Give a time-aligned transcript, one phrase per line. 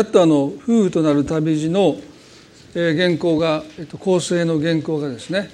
[0.00, 1.96] あとあの夫婦となる旅路の、
[2.72, 5.50] 原稿が、えっと、構成の原稿がですね、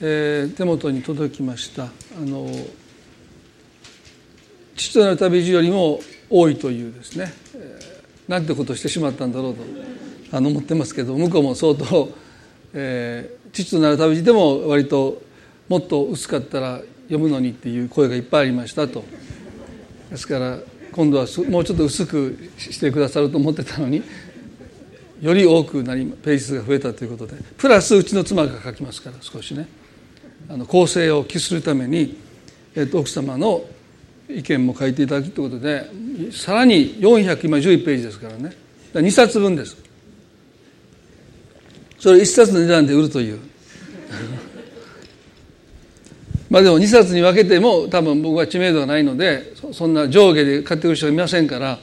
[0.00, 1.84] えー、手元に届きました。
[1.84, 1.88] あ
[2.20, 2.48] の
[4.74, 6.00] 父となる旅路よりも
[6.30, 7.30] 多いというですね、
[8.26, 9.62] なんてことをしてしまったんだろうと
[10.32, 12.08] あの思ってますけど向こうも相当、
[12.72, 15.20] えー、父となる旅路でも割と
[15.68, 19.04] もっと薄かったら読むのにっていう声がいっぱいありましたと。
[20.10, 20.58] ですから
[20.98, 24.02] 今度はもうちょっと薄くしてくださると思ってたのに
[25.20, 29.68] より多くなりページ数が増えたということでプラスうちの妻が書きますから少しね。
[30.48, 32.18] あの構成を期するために、
[32.74, 33.62] えー、と奥様の
[34.28, 35.88] 意見も書いていただくということで
[36.32, 38.52] さらに400今11ページですからね。
[38.92, 39.76] 2冊分です。
[42.00, 43.38] それ1冊の値段で売るという。
[46.50, 51.78] まあでも2冊に分けても多分僕は知名度がないのでそんな上下で買ってくる人はいませんから、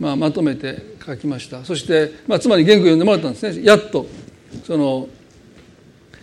[0.00, 1.64] まあ、まとめて書きました。
[1.64, 3.64] そして、まあ、つまり原稿読んでもらったんですね。
[3.64, 4.06] やっと
[4.64, 5.08] その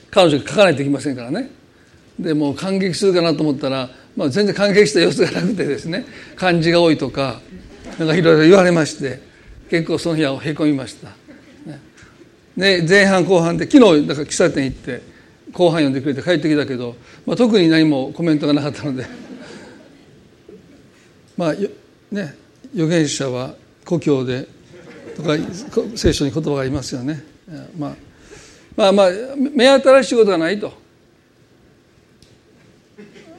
[0.10, 1.50] 彼女が書かないといけませんからね。
[2.20, 6.06] でもう感激するかなと思ったら、まあ、全然感激した様子がなくてですね。
[6.36, 7.42] 漢字が多いとか
[7.98, 9.22] なんかいろいろ言われまして
[9.70, 11.10] 結構その日はへこみました。
[12.58, 15.02] で前半後半で昨日だから喫茶店行って
[15.54, 19.06] 後半読んでくれて帰ってきたけど、まあ、特に何もコメントがなかったので
[21.38, 21.54] まあ
[22.12, 22.36] ね
[22.74, 24.48] 預言者は故郷で
[25.16, 25.36] とか
[25.96, 27.24] 聖書に言葉がありますよね、
[27.78, 27.96] まあ、
[28.76, 30.74] まあまあ目新しいことがないと。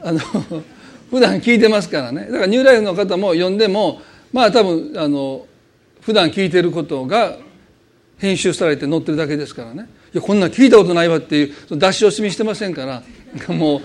[0.05, 0.19] あの
[1.11, 2.27] 普段聞いてますからね。
[2.27, 4.01] だからニューライフの方も読んでも
[4.33, 5.47] まあ多分あの
[6.01, 7.39] 普段聞いてることが
[8.19, 9.89] 編集されて載ってるだけですからね。
[10.13, 13.03] やこんなん聞いたことないわっていう出し惜しみしてませんから
[13.49, 13.81] もう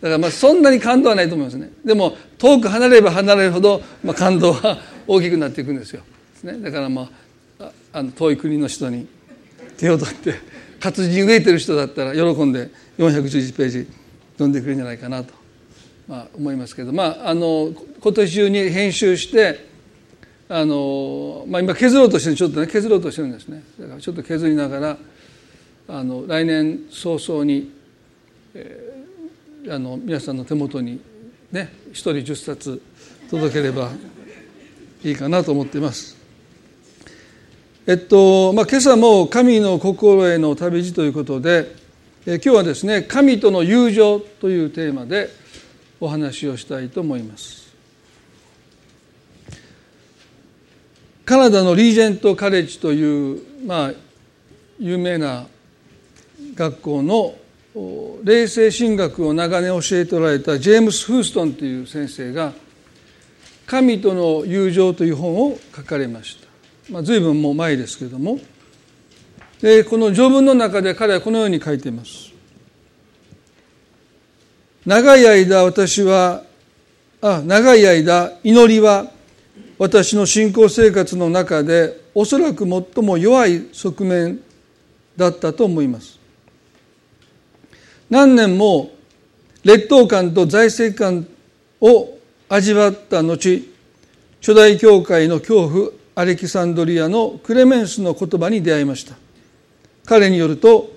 [0.00, 1.70] だからまあそんなに感動はないと思いますね。
[1.84, 6.02] でも遠く離れれば離れるほど、まあ、感動は大きくなっていくんですよ、
[6.42, 7.10] ね、だからま
[7.58, 9.06] ああの遠い国の人に
[9.76, 10.34] 手を取って
[10.80, 13.88] 活字に飢えてる人だったら喜んで411ページ
[14.34, 15.34] 読んでくれるんじゃないかなと、
[16.08, 19.68] まあ、思いますけどまああの今年中に編集して
[20.48, 23.62] あの、まあ、今削ろうとしてちょっとね削ろうとしてるんですね。
[23.78, 24.96] だからちょっと削りながら
[25.92, 27.68] あの来年早々に、
[28.54, 31.00] えー、あの皆さんの手元に
[31.50, 32.80] ね一人10冊
[33.28, 33.90] 届ければ
[35.02, 36.16] いいかなと思っています。
[37.88, 41.74] えっとまあ、今朝も「神の心への旅路」ということで、
[42.24, 45.30] え今日はですね「神との友情」というテーマで
[46.00, 47.68] お話をしたいと思います。
[51.24, 53.92] カナダのリージェント・カレッジという、まあ、
[54.78, 55.46] 有名な
[56.60, 57.34] 学校の
[58.22, 62.52] 霊性神学を長年教えておられたジェームス・フーストンという先生が
[63.66, 68.38] 「神との友情」という本を書かれました、まあ、随分もう前ですけれども。
[69.62, 72.30] でこの序文の中で彼はこのように書いています。
[74.86, 76.44] 長い間私は
[77.20, 79.10] あ長い間祈りは
[79.78, 84.40] 私の信仰生活の中でおそらく最も弱い側面
[85.16, 86.19] だったと思います。
[88.10, 88.90] 何年も
[89.64, 91.26] 劣等感と財政感
[91.80, 93.62] を味わった後
[94.40, 99.14] 初代教会の恐怖アレキサンドリアのクレメンスの言葉に出会いました。
[100.04, 100.90] 彼によると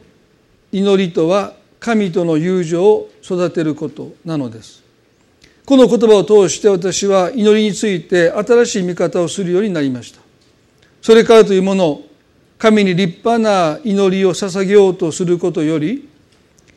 [0.71, 4.81] 祈りとは神との友情を育てることなのです。
[5.65, 10.19] この言葉を通して私は祈りについて新しい見方をするようになりました。
[11.01, 12.01] それからというもの
[12.57, 16.09] 神に立派な祈りを捧げようとすることより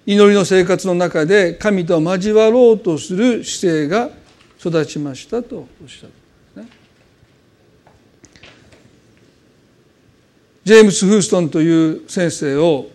[0.07, 4.11] 祈りの生活の中で神と交わろうとする姿勢が
[4.61, 6.07] 育ちましたとおっしゃ
[6.57, 6.69] る、ね、
[10.63, 12.87] ジェームス・フーストンという先生を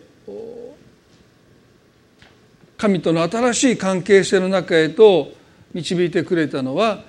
[2.77, 5.33] 神との新しい関係性の中へと
[5.73, 7.03] 導いてくれたのは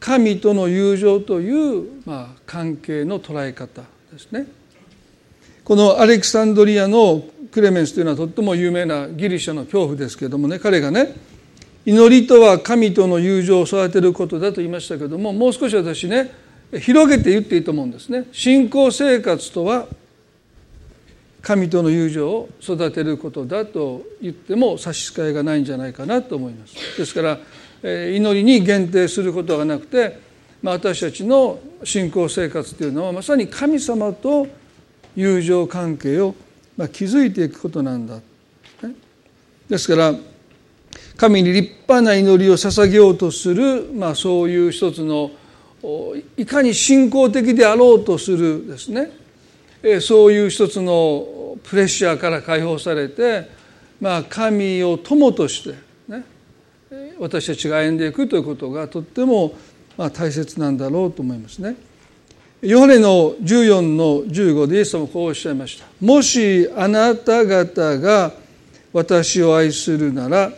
[0.00, 4.46] 神との友情という、まあ、関係の捉え方ですね。
[5.64, 7.24] このアレキサンドリアの
[7.54, 10.58] クレメンスというのはとっても有名なギリシャの恐怖ですけれどもね。
[10.58, 11.14] 彼がね
[11.86, 16.32] 祈りとは神との友情を育てることだと言いましたけどももう少し私ね
[16.80, 18.24] 広げて言っていいと思うんですね。
[18.32, 19.86] 信仰生活とは
[21.42, 26.74] 神との友情を育てることだと言っても差し支えがないんじゃないかなと思います。
[26.98, 27.38] ですから
[27.84, 30.18] 祈りに限定することがなくて、
[30.60, 34.48] まあ、私たちの信仰生活というのはまさに神様と
[35.14, 36.34] 友情関係を
[36.92, 38.20] 築いていくことなんだ。
[39.68, 40.14] ですから
[41.16, 45.30] 神に立派な祈りを捧げようとする、まあ、そういう一つの
[46.36, 49.10] いかに信仰的であろうとするですね
[50.00, 53.48] そういう一つのプレッシャーから解放されて、
[54.00, 55.74] まあ、神を友として、
[56.08, 56.24] ね、
[57.18, 59.54] 私たちが歩んでいくということがとっても
[59.96, 61.76] まあ大切なんだろうと思いますね。
[62.64, 65.84] ヨハネの14の15でイエス様こうおっしゃいました。
[66.00, 68.32] もしあなた方が
[68.90, 70.50] 私を愛するなら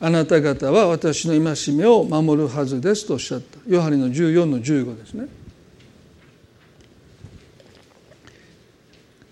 [0.00, 3.58] あなた方は私の戒めを守るはずですとおっしゃった。
[3.68, 5.28] ヨハネの14の15ですね。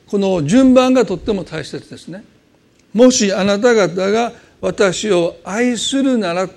[0.07, 2.23] この順番がとっても大切ですね。
[2.95, 6.49] もしあなた方が私を愛するなら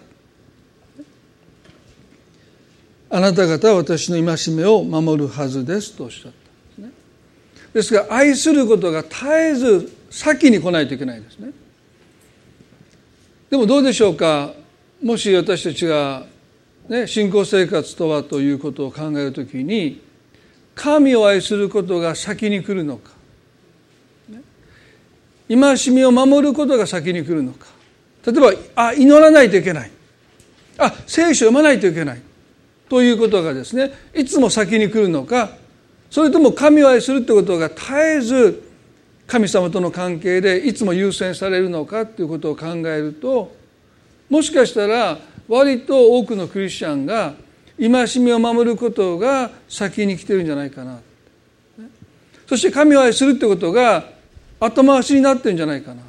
[3.16, 6.36] あなた方は私の戒めを守るはずですとおっしゃったんで
[6.76, 6.92] すね。
[7.74, 11.52] ですが愛することが絶えず先に来ないといけないですね。
[13.50, 14.52] でもどうでしょうか？
[15.02, 16.26] もし私たちが、
[16.90, 20.02] ね、信仰生活とはということを考えるときに
[20.76, 23.12] 神を愛することが先に来るのか？
[25.48, 27.68] 戒めを守ることが先に来るのか？
[28.26, 29.92] 例えばあ祈らないといけない。
[30.78, 32.22] あ聖書を読まないといけない。
[32.90, 35.50] ということがですねいつも先に来るのか
[36.10, 38.64] それとも神を愛するということが絶えず
[39.28, 43.56] 神様との関係でいつも優先されるのかということを考えると
[44.30, 45.18] もしかしたら
[45.48, 47.34] 割と多くのクリスチャンが
[47.80, 51.00] 戒めを守ることが先に来てるんじゃないかな。
[52.48, 54.10] そして神を愛するってことが
[54.60, 56.04] 後回しになってるんじゃないかな。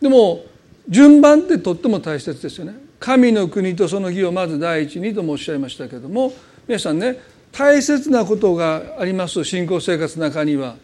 [0.00, 0.44] でも
[0.88, 2.74] 順番ってとっても大切ですよね。
[3.00, 6.32] 神の国とその義をまず第一にともおっしゃいましたけども
[6.68, 7.18] 皆さんね
[7.50, 10.76] 大切なことがあります信仰生活の中には。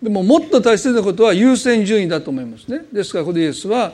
[0.00, 2.84] でももっと大切なことは優先順位だと思いますね。
[2.92, 3.92] ですからここでイエスは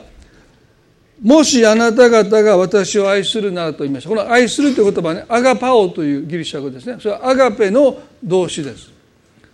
[1.21, 4.09] もしあなた方が私を愛するならと言いました。
[4.09, 6.97] この愛するという言葉はねアガパオというギリシャ語ですね。
[6.99, 8.91] それはアガペの動詞です。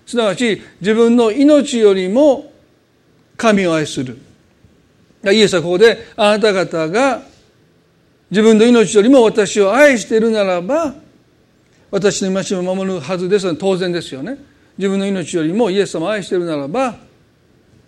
[0.06, 2.52] すなわち自分の命よりも
[3.38, 4.18] 神を愛する。
[5.24, 7.33] イエスはここであなた方が
[8.34, 10.96] 自分の命よりも私を愛しているならば
[11.92, 14.40] 私の戒めを守るはずです当然ですよね。
[14.76, 16.96] 自分の命よりもイエス様を愛しているならば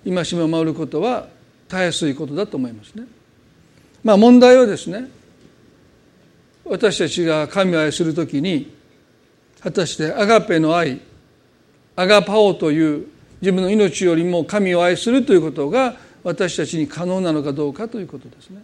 [0.03, 1.27] 戒めを守ることは
[1.67, 3.05] たやすいことだと思いますね。
[4.03, 5.09] まあ問題はですね
[6.63, 8.71] 私たちが神を愛するときに
[9.61, 11.01] 果たしてアガペの愛
[11.95, 13.07] アガパオという
[13.41, 18.61] 自分の命よりも神を愛するということが私たちに可能なのかどうかということですね。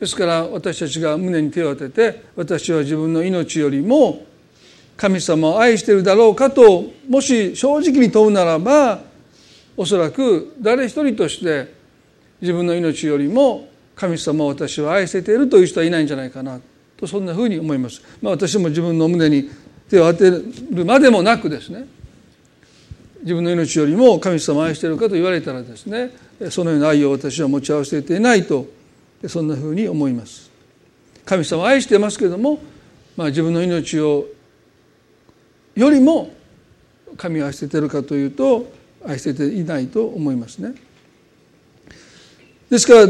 [0.00, 4.24] ですから私たちが胸に手を当てて私は自分の命よりも
[4.96, 9.00] 神様を愛しているだろうかともし正直に問うならば
[9.76, 11.72] おそらく誰一人として
[12.40, 16.60] 自分の命よりも神様を私は愛せているという人はいないんじゃないかな
[16.96, 18.02] とそんなふうに思います。
[18.20, 19.50] まあ、私も自分の胸に
[19.88, 21.86] 手を当てるまでもなくですね
[23.22, 26.10] 自分の命よりも神様を愛しているかと言われたらですね
[26.50, 28.66] そのような愛を私は持ち合わせていないと
[29.26, 30.50] そんなふうに思います
[31.24, 32.60] 神様を愛してますけれども、
[33.16, 34.26] まあ、自分の命を
[35.74, 36.30] よりも
[37.16, 38.70] 神を愛せててるかというと
[39.04, 40.74] 愛せていないと思いますね
[42.70, 43.08] ですから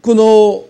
[0.00, 0.64] この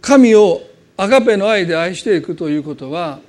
[0.00, 0.62] 神を
[0.96, 3.20] アガペの愛で愛していくということは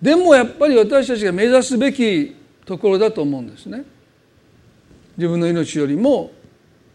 [0.00, 3.84] でもやっぱり私たちが目指すべきところだと思うんですね。
[5.18, 6.30] 自分の命よりも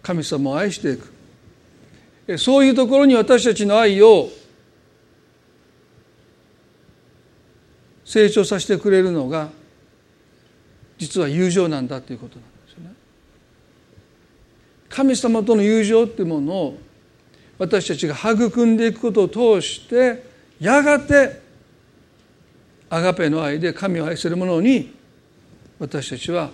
[0.01, 4.30] 神様を愛していくそういうところに私たちの愛を
[8.06, 9.50] 成長させてくれるのが
[10.98, 12.96] 実は友情なんだということなんですよね。
[14.88, 16.77] 神様との友情っていうものを
[17.58, 20.24] 私たちが育んでいくことを通して
[20.62, 21.42] やがて
[22.89, 24.94] アガペの愛で神を愛する者に
[25.80, 26.51] 私たちは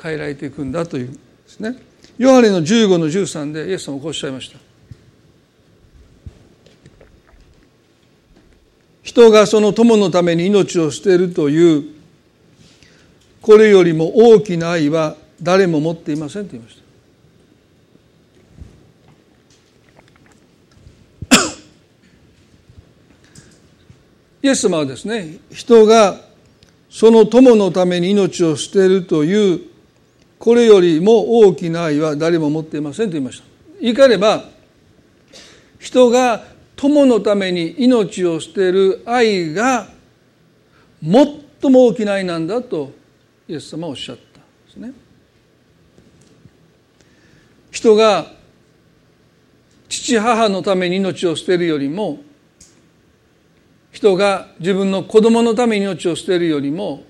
[0.00, 1.76] 変えられていくんだというですね。
[2.18, 4.58] ヨハネの15の13でイエス様こうおっしゃいました。
[9.02, 11.84] 人がその友のために命を捨てるという
[13.40, 16.76] これよりも大きな愛は誰も持っていませんと言いまし
[21.30, 21.38] た。
[24.46, 26.20] イエス様はですね人が
[26.90, 29.67] その友のために命を捨てるという
[30.38, 33.44] これよりも大きな愛は誰も持っていませんと言いました。
[33.80, 34.44] 言い換えれば
[35.78, 36.44] 人が
[36.76, 39.88] 友のために命を捨てる愛が
[41.02, 42.92] 最も大きな愛なんだと
[43.48, 44.92] イエス様はおっしゃったんですね。
[47.70, 48.32] 人が
[49.88, 52.18] 父母のために命を捨てるよりも
[53.90, 57.02] 人が自分の子供のために命を捨てるよりも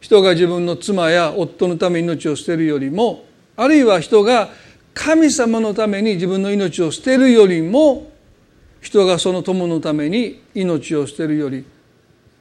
[0.00, 3.24] 人が自分の妻や夫のために命を捨てるよりも
[3.56, 4.48] あるいは人が
[4.94, 8.10] 神様のために自分の命を捨てるよりも
[8.80, 11.64] 人がその友のために命を捨てるより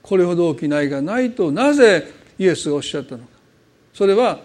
[0.02, 3.30] これほど大きな愛がないとなぜイエスがおっしゃったのか
[3.94, 4.40] それは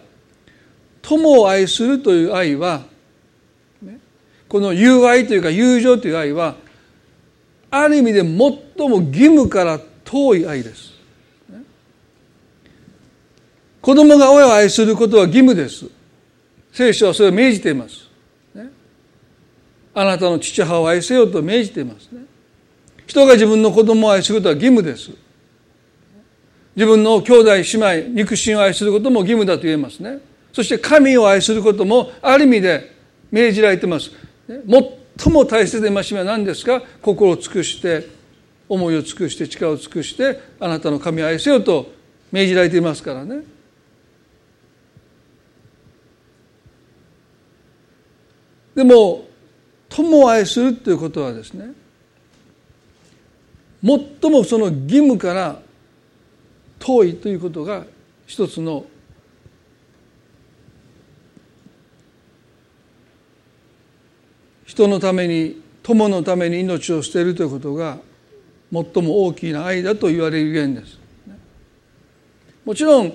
[1.00, 2.82] 友を愛するという愛は
[4.48, 6.56] この友愛というか友情という愛は
[7.70, 10.93] ある意味で最も義務から遠い愛です。
[13.84, 15.84] 子供が親を愛することは義務です。
[16.72, 18.08] 聖書はそれを命じています。
[19.92, 22.22] あなたの父母を愛せよと命じていますね。
[23.06, 25.10] 人が自分の子供を愛することは義務です。
[26.74, 30.18] 自分の兄弟姉妹肉親を愛することも義務だと言えますね。
[30.54, 32.90] そして神を愛することもある意味で
[33.30, 34.10] 命じられています。
[34.48, 36.80] 最も大切な戒めは何ですか？
[37.02, 38.08] 心を尽くして
[38.66, 41.92] 思いを尽くして力を尽くしてあなたの神を愛せよと
[42.32, 43.52] 命じられていますからね。
[48.74, 49.26] でも
[49.88, 51.72] 友を愛するということはですね
[53.84, 55.60] 最もその義務から
[56.78, 57.84] 遠いということが
[58.26, 58.86] 一つの
[64.64, 67.98] 人のために友のために命を捨てるということが
[68.72, 70.98] 最も大きな愛だと言われるゆえんです。
[72.64, 73.12] もちろん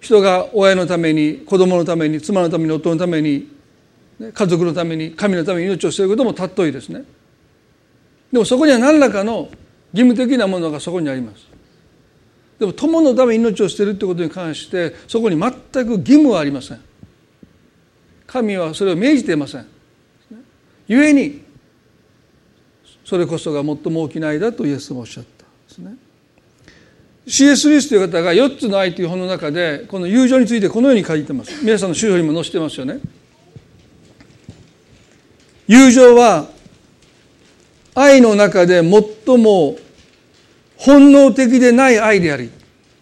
[0.00, 3.48] 人が親のために子供のために妻のために夫のために
[4.32, 7.04] 家族のために神のために命を捨てることも尊いですね。
[8.30, 9.48] でもそこには何らかの
[9.92, 11.46] 義務的なものがそこにあります。
[12.58, 16.80] でも友のために命を捨てるということに関してそこに全く義務はありません。
[18.26, 19.66] 神はそれを命じていません。
[20.86, 21.42] 故に
[23.04, 25.96] それこそが最も大きな愛だとイエスもおっしゃったんですね。
[27.26, 27.70] C.S.
[27.70, 31.64] リースという方が4つの愛という本の中でこの友情についてこのように書いてます。
[31.64, 33.00] 皆さんの資料にも載せてますよね。
[35.70, 36.48] 友情は
[37.94, 39.76] 愛の中で最も
[40.76, 42.50] 本能的でない愛であり。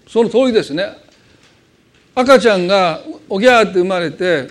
[0.07, 0.85] その通りですね。
[2.15, 4.49] 赤ちゃんがおぎゃーって生まれて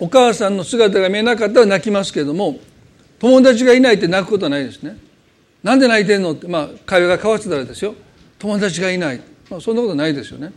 [0.00, 2.58] お母さんの姿が見えなかったら泣きますけれども
[3.20, 4.96] 友達がいないって泣くことはないですね。
[5.62, 7.94] なんで泣いてんのってまあ会話が交わってたらですよ。
[8.40, 10.50] 友達がいない、まあ、そんなことないですよね。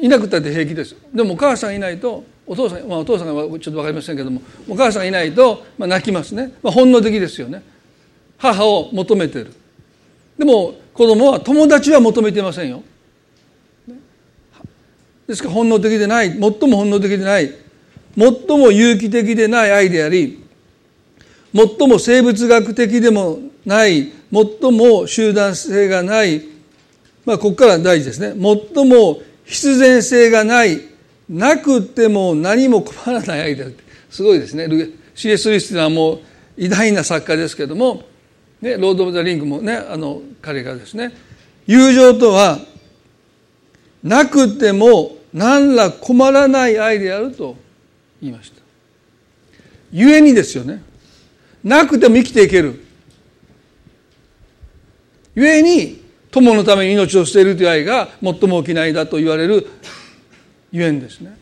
[0.00, 7.62] いなくたって平気ですでもお母さんいないとお父さん、まあ、お父さんがちょっと分かりませんけどもお母さんがいないと、まあ、泣きますね、まあ、本能的ですよね。
[8.38, 9.52] 母を求めてる。
[10.38, 12.82] でも子供は友達は求めていませんよ。
[15.26, 17.52] ですから本能的でない最も本能的でない
[18.16, 20.42] 最も有機的でない愛であり
[21.52, 26.42] 最も生物学的でもない最も集団性がない
[27.24, 28.40] まあここから大事ですね。
[28.74, 30.80] 最も必然性がない
[31.28, 33.76] なくても何も困らない愛である
[34.10, 34.68] すごいですね。
[35.14, 35.50] C.S.
[35.50, 36.20] リストはもう
[36.56, 38.04] 偉大な作家ですけども、
[38.60, 41.12] ね、ロード・オブ・ザ・リングもねあの彼がですね
[41.66, 42.58] 友情とは
[44.02, 47.56] なくても何ら困らない愛であると
[48.20, 48.62] 言いました。
[49.92, 50.82] 故にですよね。
[51.64, 52.80] なくても生きていける。
[55.34, 59.66] 故に友のために命を捨てるという愛が最も大きな愛だと言われる
[60.76, 61.34] ゆえんですね。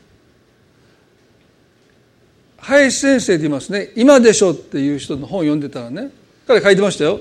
[2.59, 6.11] 林先生と言いますね「今でしょ」っていう人の本を読んでたらね。
[6.47, 7.21] 彼書いてましたよ。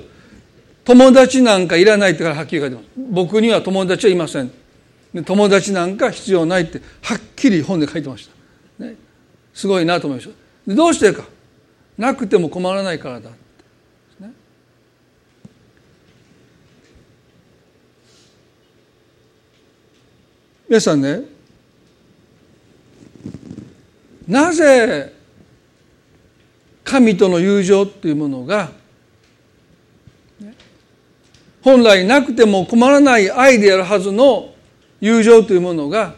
[0.85, 2.87] 友達なんかいらないってからはっきり書いてます。
[2.95, 4.51] 僕には友達はいません。
[5.25, 8.27] 友達なんか必要ないってはっきり本で書いてまし
[8.77, 8.95] た、ね、
[9.53, 10.29] すごいなと思いまし
[10.67, 10.73] た。
[10.75, 11.25] どうしてか。
[11.97, 13.29] なくても困らないからだ、
[20.67, 21.32] 皆さんね
[24.27, 25.13] なぜ
[26.83, 28.71] 神との友情っていうものが
[31.61, 34.53] 本来なくても困らない愛であるはずの
[34.99, 36.15] 友情というものが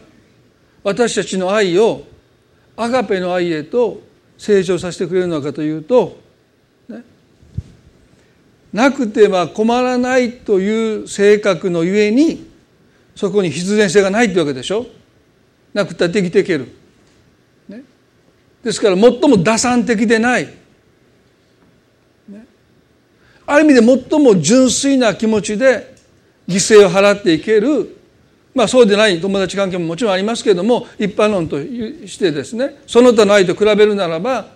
[0.82, 2.02] 私たちの愛を
[2.76, 4.00] アガペの愛へと
[4.36, 6.18] 成長させてくれるのかというと、
[6.88, 7.02] ね、
[8.72, 12.46] なくては困らないという性格のゆえに
[13.14, 14.86] そこに必然性がないってわけでしょ。
[15.72, 16.68] なくてはできていける、
[18.66, 20.48] ですから最も打算的でない、
[23.46, 25.94] ある意味で最も純粋な気持ちで
[26.48, 27.96] 犠牲を払っていける。
[28.56, 32.78] まあそうでない友達関係ももちろんありますけれども一般論としてですね。
[32.88, 34.48] その他の愛と比べるならば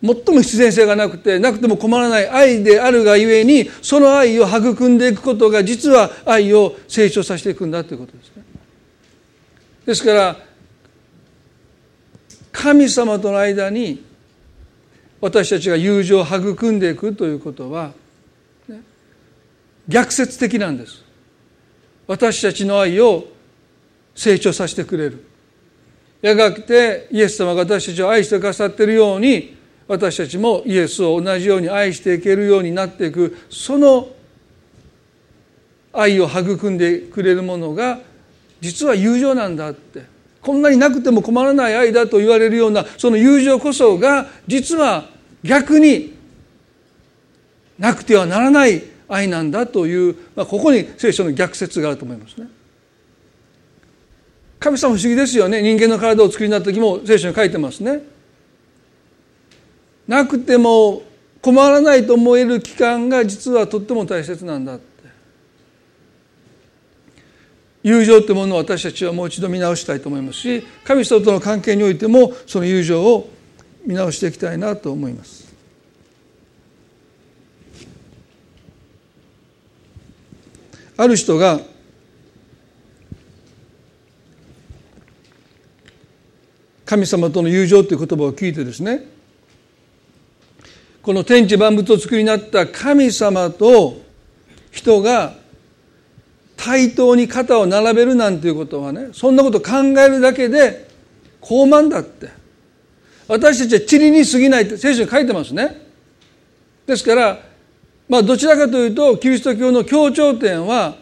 [0.00, 8.44] 最も必然性がなくてなくても困らない愛であるがゆえにその愛を育んでいくことが実は愛を成長させていくんだということですね。
[9.86, 10.47] ですから
[12.58, 14.04] 神様との間に
[15.20, 17.92] 私たちが友情を育んでいくということは、
[18.66, 18.80] ね、
[19.86, 21.04] 逆説的なんです。
[22.08, 23.28] 私たちの愛を
[24.12, 25.24] 成長させてくれる。
[26.20, 33.36] やがてイエス様が私たちを愛してくださっているように私たちもイエスを同じように愛していけるようになっていく。
[33.48, 34.08] その
[35.92, 38.00] 愛を育んでくれるものが
[38.60, 40.17] 実は友情なんだって。
[40.48, 45.04] こんなになくても困らない愛だと言われるようなその友情こそが実は
[45.42, 46.14] 逆に
[47.78, 52.48] なくてはならない愛なんだという、まあ、ここに聖書の逆説があると思いますね。
[54.58, 58.00] 神様不思議ですよね人間の体を作りになった時も聖書に書いてますね。
[60.06, 61.02] なくても
[61.42, 64.78] 困らないと思える期間が実はとっても大切なんだ
[67.82, 73.30] 友情ってものを私たちはもう一度見直したいと思いますし神様との関係においてもその友情を
[73.86, 75.48] 見直していきたいなと思います。
[80.96, 81.60] ある人が
[86.84, 89.04] 神様との友情という言葉を聞いてですね
[91.02, 94.00] この天地万物を作りになった神様と
[94.72, 95.34] 人が
[96.58, 100.88] 対等に肩を並べるなんていうことはねそんなこと考えるだけで
[101.40, 102.36] 高慢だって。
[103.28, 105.86] 私たちは塵に過ぎないって聖書に書いてますね。
[106.86, 107.48] ですから
[108.08, 110.96] まあ、どちらかというとキリスト教の協調点は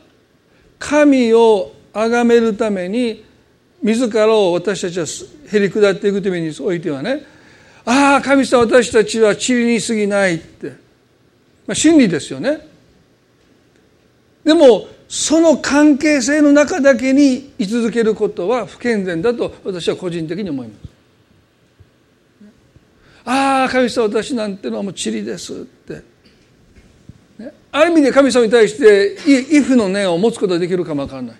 [0.78, 3.25] 神を崇めるために
[3.80, 5.06] 自らを私たちは
[5.48, 7.22] へり下っていくためにおいてはね
[7.84, 12.66] ああ神様私たちは塵に過ぎないって、まあ、真理ですよね。
[14.42, 20.97] でもその関係性の中だけに居続けることは不健全だと私は個人的に思います。
[23.25, 26.03] ああ神様私なんてのはもう塵ですって。
[27.73, 29.16] ある意味で神様に対して
[29.51, 31.37] イフの念を持つことができるかもわからない。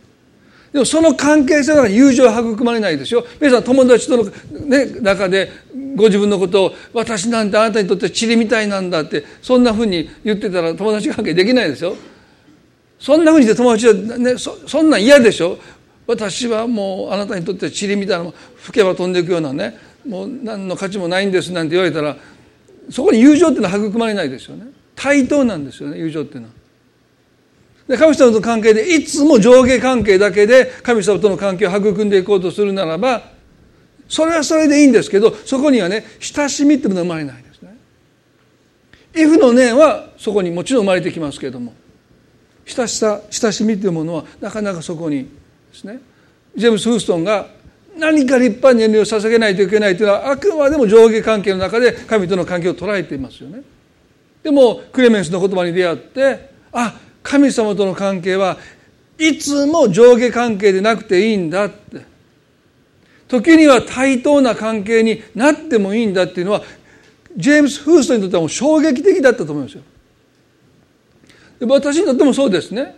[0.73, 3.25] でもその関係性の中に友情は育まれないですよ。
[3.41, 4.25] 皆さん友達との、
[4.67, 5.51] ね、中で
[5.95, 11.97] ご自分のことを私なんてあなたにとって塵みたいなんだってそんなふうに言ってたら友達関係できないですよ。
[12.99, 15.59] そんなふうにして友達は、ね、そそんなん嫌でしょ？
[16.07, 22.17] 私はもうあなたにとって塵みたいな吹けば飛んでいくようなねもう何の価値もないんですなんて言われたら
[22.91, 26.53] そこに友情っていうのは育まれないですよね対等なんですよね友情っていうのは。
[27.89, 33.23] で神様との関係でいつも上下関係だけで神様との関係を育んでいこうとするならば
[34.09, 37.77] それはそれでいいんですけどそこにはね親しみっていうのは生まれないですね。
[39.17, 41.75] イフの念はそこにもちろん生まれてきますけれども
[42.67, 45.29] 親しさ親しみというものはなかなかそこにで
[45.73, 46.01] すね
[46.57, 47.47] ジェームス・フーストンが
[47.97, 53.63] 何か立派に遠慮を捧げないといけないというのはあくまでも上下関係の中で神との関係を捉えていますよね。
[54.43, 58.59] でもクレメンスの言葉に出会ってあ神様との関係は
[59.19, 62.05] いつも上下関係でなくていいんだって
[63.29, 66.63] 時には対等な関係になってもいいんだっていうのは
[67.37, 69.83] ジェームス・フーストンにとってはもう衝撃的だったと思いますよ。
[71.61, 72.97] 私にとってもそうですね。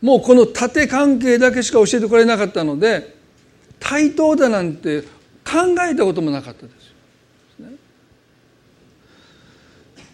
[0.00, 3.16] もうこの縦関係だけしか教えてくれなかったので
[3.78, 5.02] 対等だなんて
[5.44, 6.90] 考えたこともなかったです。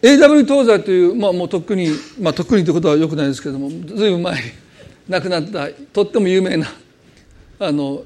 [0.03, 0.45] A.W.
[0.45, 1.89] 東西という、まあ、もうとっくに、
[2.21, 4.41] まあ、とっくにということはよくないですけどもずいぶん前に
[5.09, 6.73] 亡くなったとっても有名な
[7.59, 8.05] あの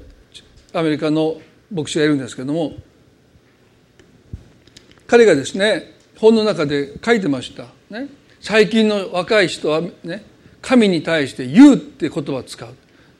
[0.73, 2.75] アメリカの牧師がいるんですけども
[5.05, 8.07] 彼がですね本の中で書いてました、ね、
[8.41, 10.23] 最近の若い人はね
[10.61, 12.69] 神に対して「言う」って言葉を使う。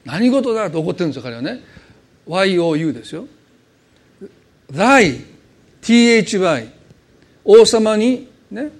[0.04, 1.60] 何事だと怒ってるんですよ彼はね。
[2.26, 3.26] YOU ですよ。
[4.70, 5.20] Thy
[5.80, 6.68] THY
[7.44, 8.70] 王様にね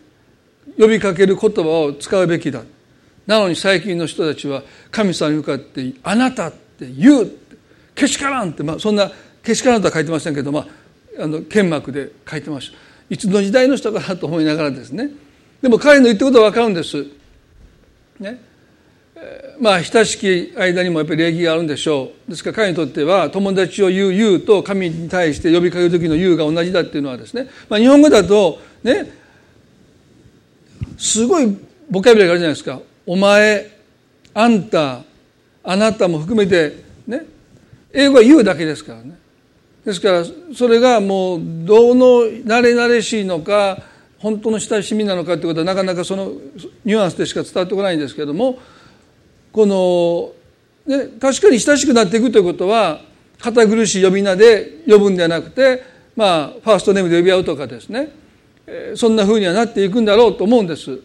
[0.79, 2.63] 呼びかける言葉を使うべきだ。
[3.27, 7.31] なのに最近の人たちは神様に向かって「あなた」って言う。
[7.95, 9.11] けしからんって、まあ、そんな
[9.43, 10.61] けしからんとは書いてませんけど、ま
[11.19, 12.79] あ、あの剣幕で書いてました。
[13.11, 15.11] いつの時代の人かなと思いながらですね。
[15.63, 17.07] でも彼の言ってことは分かるんです。
[18.19, 18.41] ね。
[19.61, 22.31] まあ親しき間にもやっぱり礼儀があるんでしょう。
[22.31, 29.23] ですから彼にとっては友達を言う「言う」と神に対して呼びかける時の「言う」が同じだっていうのはですね、まあ、日本語だとね。
[30.99, 31.57] すごい
[31.91, 32.81] ボキャブラがあるじゃないですか。
[33.07, 33.71] お前、
[34.35, 35.03] あんた、
[35.65, 37.27] あなたも含めてね。
[37.93, 39.19] 英語は言うだけですからね。
[39.85, 42.07] ですからそれがもうどうの
[42.47, 43.83] 慣れ慣れしいのか
[44.23, 46.31] 本当の親しみなのかということはなかなかその
[46.85, 48.61] ニュアンスでしか伝わってこないんですけれども
[49.51, 50.33] この、
[50.87, 53.01] ね、確かに親しくなっていくということは
[53.41, 55.83] 堅苦しい呼び名で呼ぶんではなくて
[56.15, 58.11] まあファーストネームで呼び合うとかですね
[58.95, 61.01] そんなふうにはなっていくんだろうと思うんです。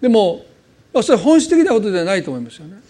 [0.00, 0.44] でも、
[0.92, 2.80] まあ、それは本質的なことではないと思いますよね。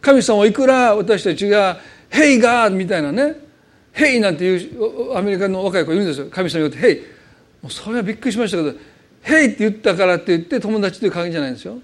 [0.00, 6.28] 神様いくら私たちが「Hey God」みたいなね「Hey」なんていうアメリカの若い子いるんですよ。
[6.30, 7.17] 神様に言って「Hey」
[7.62, 11.78] もうそれはびっくりしましたけど「Hey」って言ったからって言って友達という限りじゃないんですよ、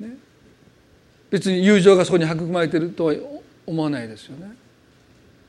[0.00, 0.16] ね、
[1.30, 3.14] 別に友情がそこに育まれてるとは
[3.66, 4.52] 思わないですよね。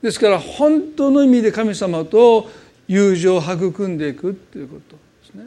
[0.02, 2.50] ですから本当の意味で神様と
[2.88, 5.46] 友情を育んでいくっていうことですね。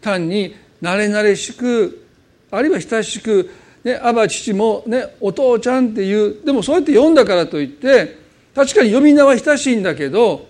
[0.00, 2.04] 単に慣れ慣れしく
[2.50, 3.50] あるいは親しく、
[3.84, 8.16] ね、アバ父も、ね、お父ちゃんっていうでもそうやって読んだからといって
[8.54, 10.47] 確かに呼び名は親しいんだけど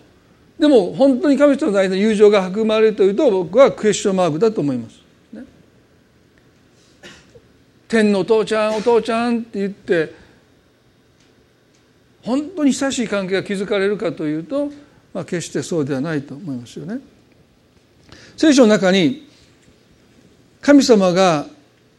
[0.58, 5.00] でも本当に神様の間に友情が育まれるというと僕はクエスチョンマークだと思います。
[5.32, 5.44] ね、
[7.86, 10.14] 天のお父ちゃんお父ちゃんって言って
[12.22, 14.70] 本当に親しい関係が築かれるかというと
[15.12, 17.00] まあ、決してそうではないと思いますよね。
[18.36, 19.28] 聖書の中に
[20.60, 21.46] 神様が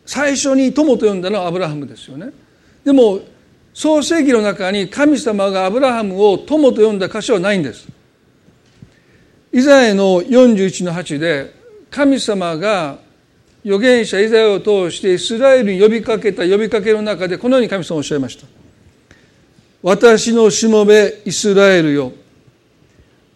[0.06, 2.32] 最初に友と呼んだのはアブラハムですよね。
[2.84, 3.20] でも
[3.74, 7.88] 創世記の中に神様がアブラハムを友と呼んだ箇所はないんです。
[9.52, 11.54] イザヤの41の8で
[11.90, 13.00] 神様が
[13.66, 18.48] 預言者イザヤを通してイスラエルに呼びかけた呼びかけの中でこのように神様おっしゃいました。
[19.82, 22.12] 私のしもべイスラエルよ。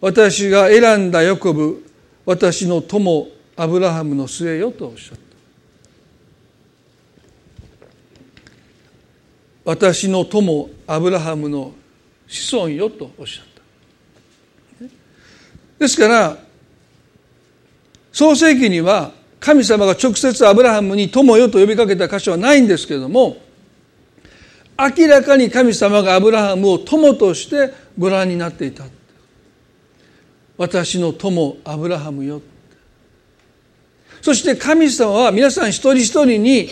[0.00, 1.84] 私が選んだヤコブ
[2.26, 5.24] 私の友アブラハムの末よとおっしゃった。
[9.64, 11.72] 私の友アブラハムの
[12.28, 13.53] 子孫よとおっしゃった。
[15.78, 16.36] ですから
[18.12, 23.36] 創世記には神様が直接アブラハムに友よと呼びかけた箇所はないんですけれども
[24.78, 28.84] 明らかに神様がアブラハムを友としてご覧になっていた。
[30.56, 32.40] 私の友アブラハムよ
[34.20, 36.70] そして神様は皆さん一人一人に、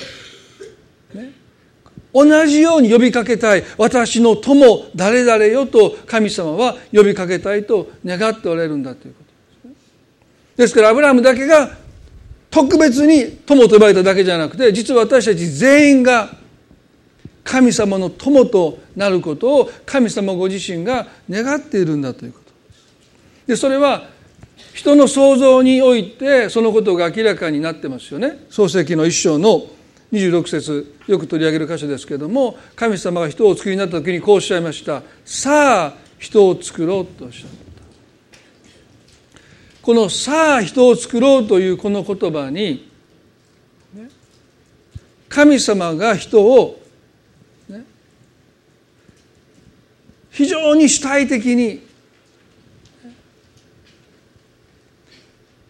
[2.13, 9.23] 同じように呼びかけたい私の友誰々よと神様は呼びかけたいと願っておられるんだというこ
[9.63, 9.75] とです、ね、
[10.57, 11.71] ですからアブラハムだけが
[12.51, 16.29] 特別に友と呼ばれただけじゃなくて実は私たち全員が
[17.45, 22.53] 神様の友となることを神様ご自身が願っているんだということ。
[23.47, 24.09] でそれは
[24.75, 28.47] 人の想像においてそのことが明らかになってますよね。
[28.49, 29.67] 創世記の一章の
[30.13, 35.03] 26節よく取り上げる箇所ですけれども神様が人をお作りになった時にこうおっしゃいました。
[35.25, 37.57] さあ人を作ろうとおっしゃった。
[39.83, 42.89] この「さあ人を作ろう」というこの言葉に
[45.29, 46.81] 神様が人を
[50.31, 51.83] 非常に主体的に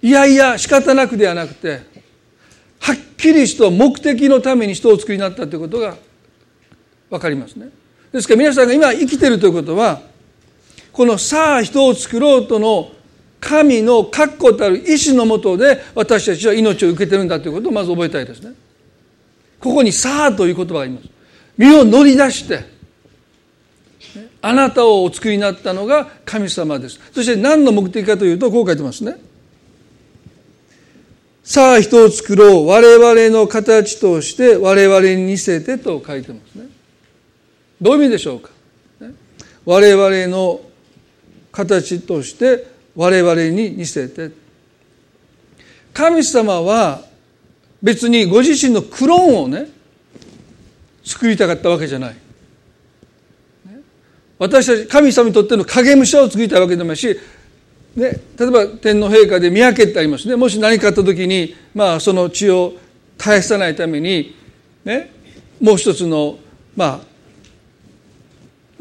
[0.03, 1.92] いやいや仕方なくではなくて
[3.23, 5.95] はっきりと目的のために人を作りになったということが
[7.09, 7.69] 分かりますね。
[8.11, 10.03] ですから皆さんが今生きてるということは
[10.93, 12.91] このさあ人を作ろうとの
[13.39, 18.55] 神の確固たる意志のもとで私たちは命を受けてるんだということをまず覚えたいですね。
[19.61, 21.09] ここにさあという言葉があります。
[21.57, 22.65] 身を乗り出して
[24.41, 26.99] あなたをお作りになったのが神様です。
[27.13, 29.15] そして何の目的かというとこう書いてますね。
[31.45, 32.67] さあ人を作ろう。
[32.67, 36.67] 我々の形として我々に似せてと書いてますね。
[37.81, 38.51] どういう意味でしょうか？
[39.65, 40.61] 我々の
[41.51, 44.31] 形として我々に似せて。
[45.93, 47.03] 神様は
[47.83, 49.67] 別にご自身のクローンをね
[51.05, 52.17] 作りたかったわけじゃない。
[54.39, 57.19] 私たち神様にとっての影武者を作りたいわけでもないし
[57.97, 60.37] ね、例えば天皇陛下で宮家ってありますね。
[60.37, 62.75] もし何かあった時に、まあ、その血を
[63.19, 64.35] 絶やさないために、
[64.85, 65.11] ね、
[65.61, 66.39] もう一つの、
[66.75, 67.01] まあ、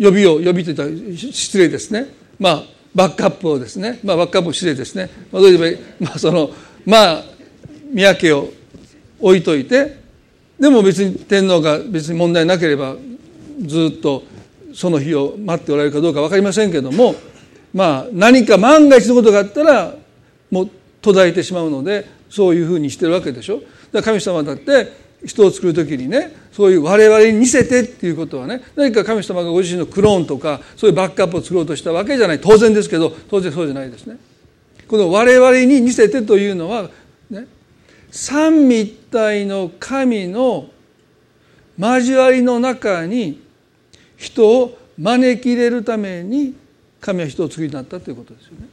[0.02, 2.08] 呼びを呼びといった失礼ですね、
[2.40, 2.64] まあ、
[2.96, 6.50] バックアップをですね、まあ、バックアップ失礼ですね、まあ、どう言えばまあその
[6.86, 7.24] まあ
[7.92, 8.50] 宮家を
[9.20, 10.00] 置いといて
[10.60, 12.96] でも別に天皇が別に問題なければ
[13.62, 14.24] ずっと
[14.74, 17.16] その日を待っておられるかどうか分かりませんけども
[17.74, 19.96] まあ何か万が一のことがあったら
[20.50, 20.70] もう
[21.02, 23.62] 途絶えてしまうのでそういうふうにしてるわけでしょ。
[23.92, 34.18] だから神様だって人を作る時にねそういう我々に似せてっていうことはね何か神様がご自身のクローンとかそういうバックアップを作ろうとしたわけじゃない当然ですけど当然そうじゃないですね。
[34.88, 36.90] この我々に似せてというのは
[37.30, 37.46] ね
[38.10, 40.70] 三位一体の神の
[41.80, 43.42] 交わりの中に
[44.18, 46.56] 人を招き入れるために
[47.02, 48.70] 神は人を作りになったということですよね。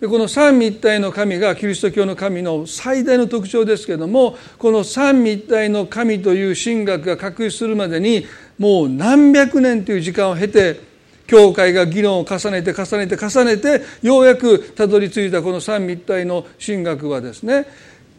[0.00, 8.26] でこの三位一体の神がキリスト教の神の最大の特徴ですけどもこの三位一体の神という神学が確立するまでに
[8.58, 10.80] もう何百年という時間を経て
[11.26, 17.66] 教会が議論を重ねて重ねて重ねてようやくたどり着いたこの三位一体の神学はですね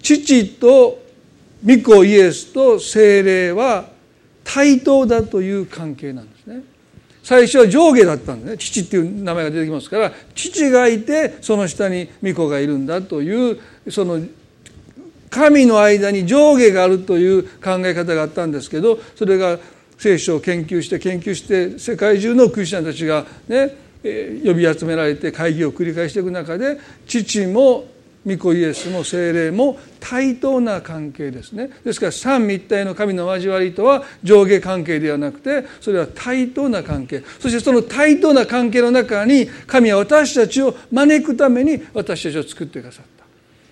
[0.01, 0.99] 父と
[1.63, 3.89] 御子イエスと精霊は
[4.43, 6.36] 対等だという関係なんです。
[7.27, 8.57] 最初は上下だったんでね。
[8.57, 13.59] 父っていう名前が出てきますから父がいてその下に御子がいるんだという
[13.91, 14.21] その
[15.29, 19.59] 神の間に上下があるという考え方があったんですけどそれが
[19.97, 23.75] 聖書を研究して研究して世界中のクリスチャンたちがね
[24.45, 27.87] 呼び集められて会議を繰り返していく中で父も
[28.27, 31.69] 御子イエスも精霊も対等な関係ですね。
[31.85, 37.23] ですから三位一体の神の交わりとは上下関係ではなくてそれは対等な関係。
[37.39, 43.17] そしてその対等な関係の中に神は私たちを招くために私たちを作ってくださった。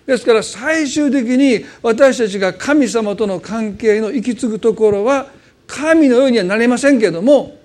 [0.06, 5.26] ですから最終的に私たちが神様との関係の行き継ぐところは
[5.66, 7.58] 神のようにはなれませんけども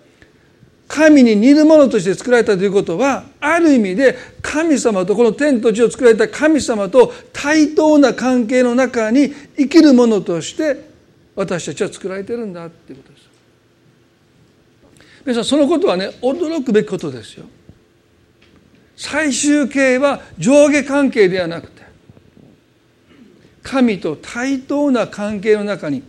[0.91, 10.84] 神に似るものとして作られたということはある意味で神様とこの天と地を作られた神様と対等な関係の中に生きるものとして
[11.34, 13.30] 私たちは作られてるんだっていうことです。
[15.23, 17.45] 皆さんそのことはね驚くべきことですよ。
[18.97, 21.84] 最終形は上下関係ではなくて
[23.63, 26.04] 神と対等な関係の中に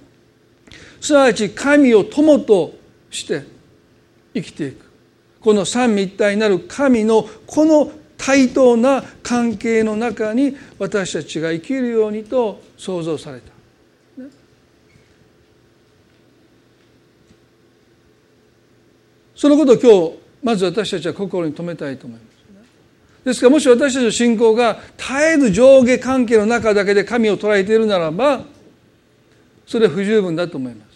[1.01, 2.75] すなわち神を友と
[3.13, 3.52] して
[4.35, 4.93] 生きていく
[5.41, 13.53] この三位一体なる神のこの対等な関係の中に私たちが生きるようにと創造された。
[19.35, 22.33] そのことを今日まず私たちは心に留めたいと思います。
[23.25, 28.45] ですからもし私たちの信仰が絶えず上下関係の中だけで神を捉えているならば
[29.67, 30.92] それは不十分だと思います。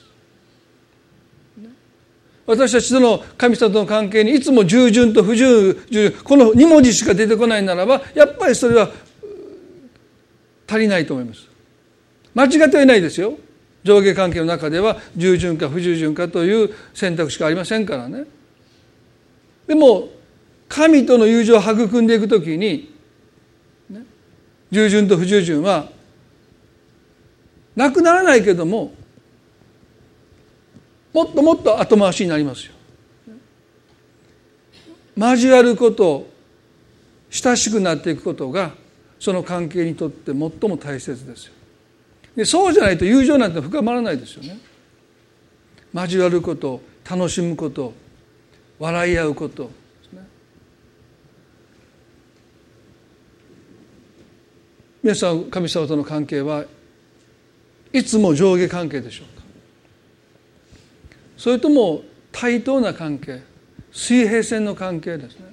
[2.47, 8.91] 私たちとの神様との関係にいつも従順と不従順この2文字しか出てこないならばやっぱりそれは
[10.69, 11.49] 足りないと思います。
[12.35, 13.35] 間違ってはいないですよ。
[13.83, 18.25] 上下関係の中では従順か不従順かという選択しかありませんからね。
[19.67, 20.09] でも
[20.69, 22.93] 神との友情を育んでいくときに、
[23.89, 24.05] ね、
[24.71, 25.89] 従順と不従順は
[27.75, 28.93] なくならないけども
[31.17, 32.73] もっともっと後回しになりますよ。
[35.17, 36.29] 交わること
[37.31, 38.75] 親しくなっていくことが
[39.19, 41.55] その関係にとって最も大切ですよ。
[42.37, 44.59] でそうじゃないと友情なんて深まらないですよね。
[45.95, 47.95] 交わること楽しむこと
[48.79, 49.71] 笑い合うこと
[55.03, 56.67] 皆さん神様との関係は
[57.91, 59.36] いつも上下関係でしょう
[61.37, 63.42] それとも対等な関係
[63.92, 65.46] 水平線の関係ですね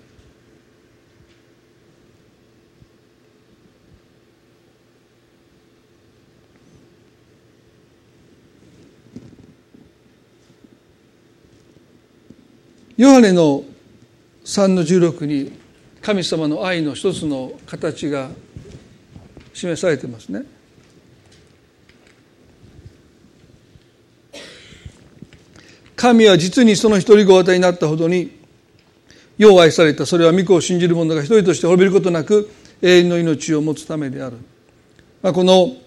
[12.95, 13.63] ヨハネの
[14.45, 15.51] 3の16に
[16.01, 18.29] 神様の愛の一つの形が
[19.53, 20.43] 示されてますね。
[26.03, 28.29] 神は実にその一人ご与えになったほどに
[29.37, 30.05] よう愛された。
[30.05, 34.35] それは御子を信じる者が一人として滅びることなく永遠の命を持つためである、
[35.21, 35.77] まあ、この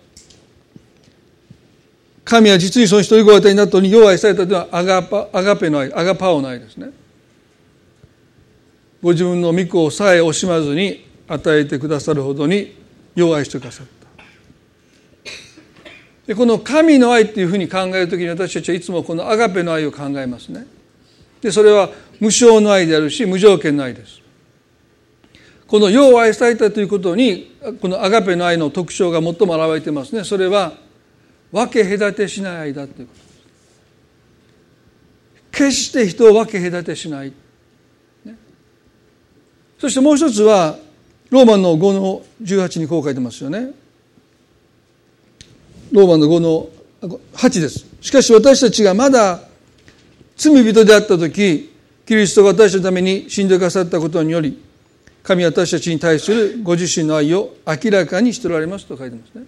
[2.24, 6.88] 神は実にその一人ご与えになったほどによう愛されたというのはアガパアガペの愛アガパオの愛ですね。
[9.02, 12.74] ご自分の御子をさえ惜しまずに与えてくださるほどに
[13.14, 13.95] よう愛してくださる。
[16.26, 20.66] でこの神の愛っていうふうに考える時に私たちはいつもこのアガペの愛を考えますね。
[21.40, 24.20] でそれは無償の愛であるし無条件の愛です。
[25.68, 30.24] この世を愛されたということにこのアガペの愛の特徴が最も表れてますね。
[30.24, 30.72] それは
[31.52, 33.26] 分け隔てしない愛だということです。
[35.52, 37.32] 決して人を分け隔てしない、
[38.24, 38.36] ね、
[39.78, 40.76] そしてもう一つは
[41.30, 43.70] ローマの5の18にこう書いてますよね。
[45.96, 46.68] ローマの5の
[47.32, 47.86] 8です。
[48.02, 49.40] しかし私たちがまだ
[50.36, 54.62] 罪人であった時キリストが私のために死んでくださったことにより
[55.22, 59.46] 神は私たちに対するご自身の愛を明らかにしておられますと書いてますね。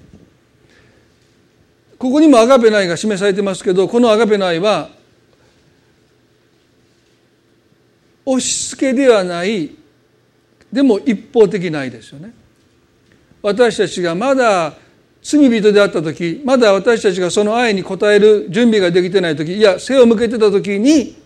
[1.98, 4.88] ここにもアガペの愛が示されてますけどこのアガペの愛は
[8.24, 9.70] 押し付けではない
[10.72, 12.32] でも一方的な愛ですよね。
[13.42, 14.87] 私たちがまだ
[15.28, 21.18] 罪人であった時まだ私たちがその愛に応える準備ができてない時いや背を向けてた時に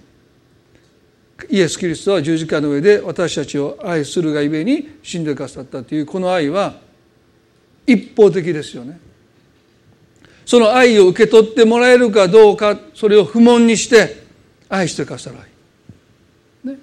[1.48, 6.80] イエス・キリストは十字架の上で私たちを愛するがゆえに死んでくださったというこの愛は
[7.86, 8.98] 一方的ですよね。
[10.44, 14.24] その愛を受け取ってもらえるかどうかそれを不問にして
[14.68, 15.36] 愛してくださる
[16.64, 16.72] 愛。
[16.72, 16.78] ね、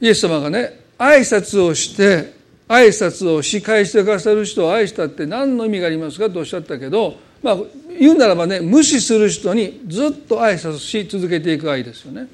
[0.00, 2.35] イエス様がね挨拶をして
[2.68, 7.56] 挨拶をし返してくださる人を愛したって何の意味がありますかとおっしゃったけど、まあ、
[7.98, 12.26] 言うならばね無視する人にずっと挨拶し続けていく愛ですよね。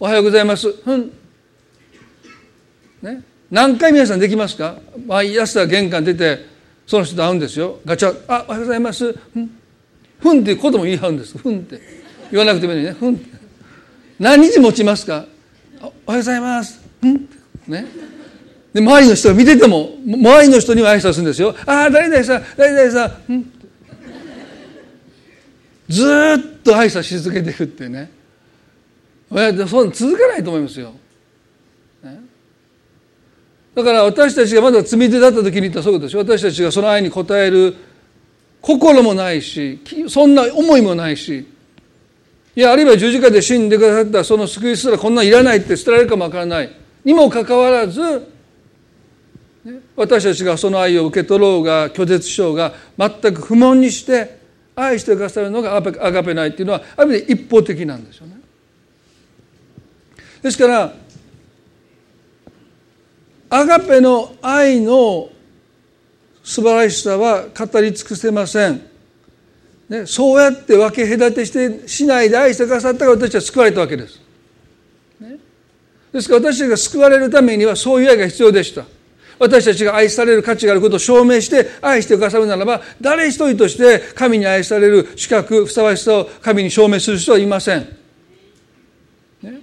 [0.00, 0.72] おはようございます。
[0.72, 1.12] ふん。
[3.02, 3.22] ね。
[3.50, 4.78] 何回皆さんできますか？
[5.06, 6.44] 毎朝玄関出て
[6.86, 7.78] その人と会うんですよ。
[7.84, 8.14] ガチャ。
[8.26, 9.12] あ、おはようございます。
[9.12, 9.50] ふん。
[10.18, 11.38] ふんっていうことも言い合うんです。
[11.38, 11.80] ふんって。
[12.32, 12.90] 言わなくてもいいね。
[12.92, 13.24] ふん。
[14.18, 15.26] 何日持ちますか？
[15.80, 16.80] おはようございます。
[17.00, 17.28] ふん。
[17.68, 17.86] ね。
[18.76, 21.54] で、周りの人が見てても、周りの人には挨拶するんですよ。
[21.64, 23.32] ああ、誰々さん、誰々さん。
[23.32, 23.52] ん
[25.88, 28.10] ずっと挨拶し続けていくってね。
[29.66, 30.92] そう続かないと思いますよ。
[32.02, 37.76] だから私たちがまだ罪手だった時に言ったそういうことでしょ私たちがその愛に応える
[38.60, 41.46] 心もないしそんな思いもないし
[42.54, 46.70] いやあるいは十字架で死んでくださったその救いすらこんなんいらないって捨てられるかもわからない
[47.04, 48.35] にもかかわらず
[49.96, 54.38] 私たちがその愛を受け取ろうが拒絶しようが全く不問にして
[54.74, 58.36] 愛してくださるのがアガペないっていうのはある意味で一方的なんですよね。
[60.42, 60.92] ですから
[63.48, 65.30] アガペの愛の
[66.44, 68.82] 素晴らしさは語り尽くせません。
[69.88, 74.20] ね、そうやって分け隔てしてしないで愛してくださったから私は救われたわけです。
[75.20, 75.38] ね、
[76.12, 78.84] ですから私たちが救われるためにはそういう愛が必要でした。
[79.38, 87.80] 私たちが愛される価値があることを証明して愛してくださるならば誰一人として神に愛される資格ふさわしさを神に証明する人はいません。
[89.42, 89.60] ね。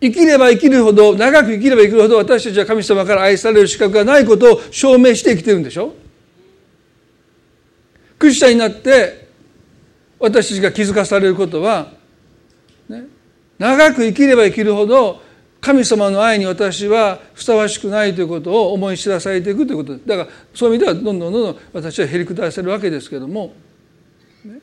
[0.00, 5.94] 生きれば生きるほど長く生きれば生きるほど私たちは神様から愛される資格がないことを証明して生きてるんでしょ？
[8.18, 9.28] クリスチャンになって
[10.18, 11.92] 私たちが気づかされることは、
[12.88, 13.04] ね、
[13.58, 15.20] 長く生きれば生きるほど
[15.62, 19.92] 神様の愛に私はふさわしくないということを思い知らされていくということ。
[19.94, 23.54] ですだからそういう意味ではどんどんどんどん私はへりくだせるわけですけども、
[24.44, 24.58] ね、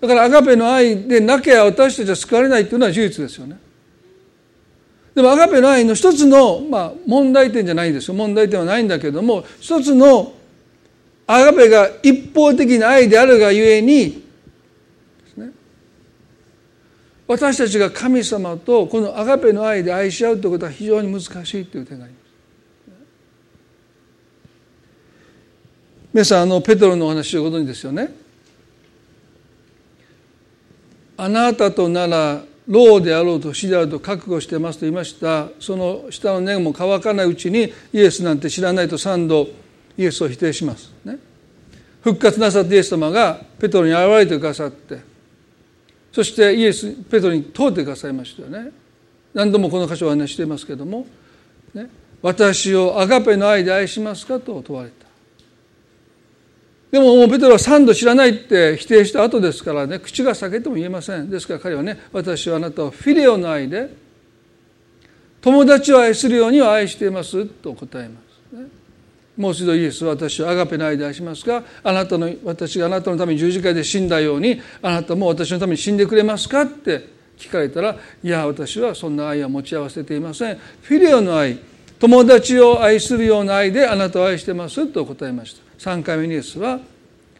[0.00, 3.58] だからアガペの愛でなきゃ私たちは救われないというのは事実ですよね。
[5.16, 8.14] でもアガペの愛の一つの、まあ、問題点じゃないんですよ。
[8.14, 10.32] 問題点はないんだけども一つの
[11.26, 14.21] アガペが一方的な愛であるがゆえに
[17.32, 22.22] 私たちが神様とこのアガペの愛で愛し合うということは非常に難しいという点があります。
[26.12, 28.12] 皆さんあのペトロのお話をご存知ですよね。
[31.16, 39.48] あなたとなら老であろうと死であると覚悟してますと言いましたその下の念も乾かないうちにイエスなんて知らないと3度
[39.96, 41.18] イエスを否定します、ね、
[42.02, 45.11] 復活なさったイエス様がペトロに現れてくださって
[46.12, 48.70] そしてイエスペトロに通ってくださいましたよね。
[49.34, 51.06] 何度もこの箇所をお話していますけれども、
[51.74, 51.88] ね、
[52.20, 55.06] 私をアガペの愛で愛しますかと問われた。
[56.90, 61.30] でももうペトロは3度知らないって否定した後ですからね口が裂けても言えません。
[61.30, 63.88] ですから彼はね私はあなたをフィレオの愛で
[65.40, 68.31] 友達を愛するようには愛していますと答えます、
[69.36, 76.62] もう一度イエスは私をアガペの愛で愛しますかあなたの私があなたのために十字架で死んだようにあなたも私のために死んでくれますか？
[76.62, 80.58] って聞かれたらいや私はそんな愛は持ち合わせていません。
[80.82, 81.58] フィレオの愛
[81.98, 85.90] 友達を愛するような愛であなたを愛してますと答えました。
[85.90, 86.80] 3回目にイエスは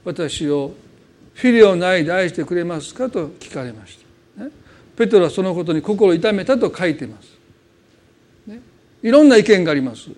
[0.04, 0.74] 私を
[1.34, 3.10] フィリオの愛で愛してくれますか？
[3.10, 3.98] と聞かれまし
[4.36, 4.50] た、ね、
[4.96, 7.28] ペトロはそのことに心を痛めたと書いています、
[8.46, 8.60] ね、
[9.02, 10.10] いろんな意見があります、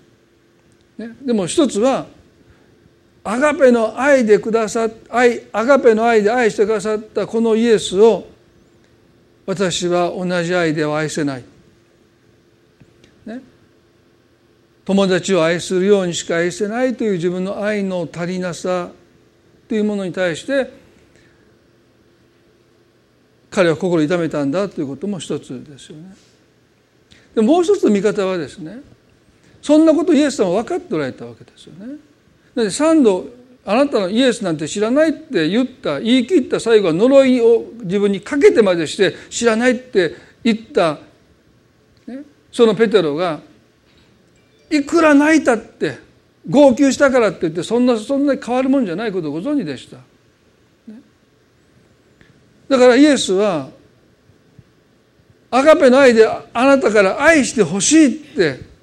[0.98, 2.06] ね、でも一つは
[3.24, 8.26] アガペの愛でくださ愛アガペの愛で愛してくださったこのイエスを
[9.46, 11.44] 私は同じ愛では愛せない。
[14.84, 18.90] 友達を愛するようにしか愛せないという自分の愛の足りなさ
[19.66, 20.70] というものに対して
[23.50, 26.14] 彼は心痛めたんだということも一つですよね。
[27.34, 28.82] でもう一つ見方はですね
[29.64, 31.86] そんなことイエス様は分かっておられたわけですよね。
[32.54, 33.26] なので3度
[33.64, 40.98] あなたのイエスなんて知らないって言った言い切った最後は呪いを自分にかけてまでして知らないって言った、
[42.06, 43.40] ね、そのペテロが
[44.68, 45.98] いくら泣いたって
[46.46, 49.96] 号泣したからって言ってそんなそんなに変わるもんじゃないことをご存知でした。
[52.68, 53.70] だからイエスは
[55.50, 58.73] アガペの愛であなたから愛してほしいって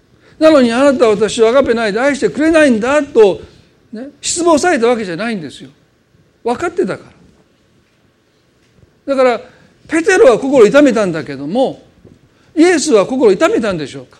[0.42, 3.42] なのにあなたは私をアガペの愛で愛してくれないんだと、
[3.94, 5.70] ね、失望されたわけじゃないんですよ。
[6.44, 7.04] 分かってたか
[9.06, 9.16] ら。
[9.16, 9.39] だから
[9.88, 11.84] ペテロは心を痛めたんだけども
[12.56, 14.20] イエスは心を痛めたんでしょうか。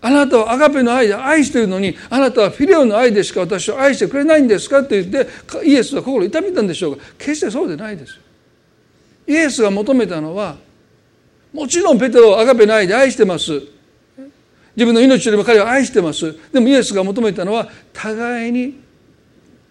[0.00, 4.80] あなたはアガペの愛で愛してるのにあなたはフィレオの愛でしか私を愛してくれないんですか？
[4.80, 5.30] って言って
[5.64, 7.04] イエスは心を痛めたんでしょうか。
[7.18, 8.22] 決してそうでないですよ。
[9.28, 10.56] イエスが求めたのは
[11.52, 13.62] もちろんペテロをアガペの愛で愛してます。
[14.76, 16.36] 自分の命よりも彼を愛してます。
[16.52, 18.78] でもイエスが求めたのは互いに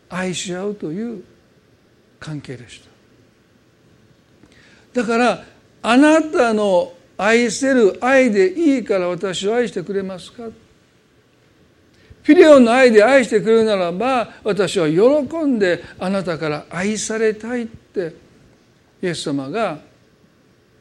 [0.09, 1.23] 愛し合うという
[2.19, 2.81] 関係でし
[4.93, 5.01] た。
[5.01, 5.43] だから
[5.83, 10.49] あなたの愛せる愛でいいから私を愛してくれますか？
[12.23, 14.99] フィレオンの愛で愛してくれるならば私は喜
[15.45, 18.15] んであなたから愛されたいって
[19.03, 19.77] イエス様が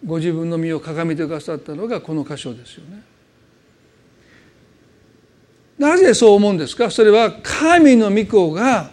[0.06, 2.93] ご自分の身をかがめてくださったのがこの箇所ですよね。
[5.78, 6.90] なぜそう思うんですか？
[6.90, 8.90] それは神の御子が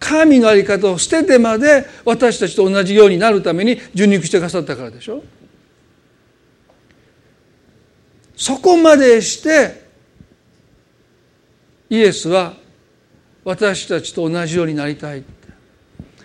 [0.00, 5.22] 神の在り方を捨ててまで私たちと同じようになるために受肉してくださったからでしょ？
[8.36, 9.88] そこまでして
[11.90, 12.54] イエスは
[13.44, 15.24] 私たちと同じようになりたい。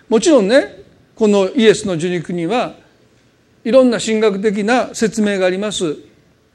[0.08, 0.82] もちろんね
[1.16, 2.74] このイエスの受肉には
[3.64, 5.96] いろんな神学的な説明があります。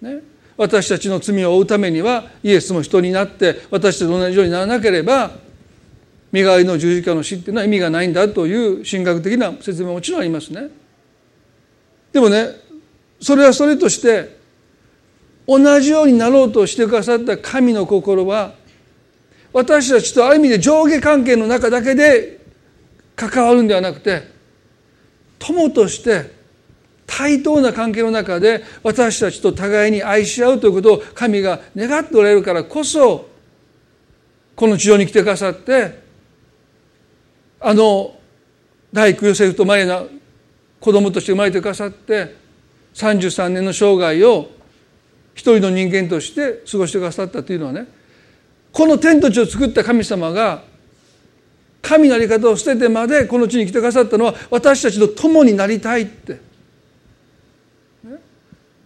[0.02, 0.22] ね、
[0.60, 5.32] 私たちの罪を負うためにはイエスも人になって私たちと同じようにならなければ
[6.34, 10.68] 身代わりの十字架の死っていうのは意味がないんだという神学的な説明ももちろんありますね。
[12.12, 12.48] でもね
[13.22, 14.38] それはそれとして
[15.48, 18.54] 同じようになろうとしてくださった神の心は
[19.54, 22.42] 私たちとある意味で上下関係の中だけで
[23.16, 24.24] 関わるんではなくて
[25.40, 26.38] 友として
[27.10, 33.28] 対等な関係の中で私たちと互いに愛し合うということを神が願っておられるからこそ
[34.56, 36.04] この地上に来てくださって
[37.60, 38.16] あの
[38.94, 40.04] 大工ヨセフとマリナ
[40.80, 42.36] 子供として生まれてくださって
[42.94, 44.52] 33年の生涯を
[45.34, 47.88] 一人の人間として過ごしてくださったというのはね
[48.72, 50.64] この天と地を作った神様が
[51.82, 56.49] 神の在り方を捨ててまでこの地に来てくださったのは私たちと共になりたいって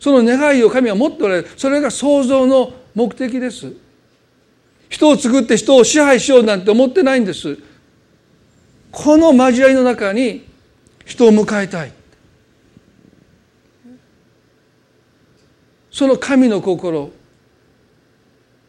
[0.03, 1.47] その願いを神は持っておられる。
[1.55, 3.71] それが創造の目的です。
[4.89, 7.57] 人を作って人を支配しようなんて思ってないんです。
[8.91, 10.45] この交わりの中に
[11.05, 11.93] 人を迎えたい。
[15.89, 17.09] その神の心。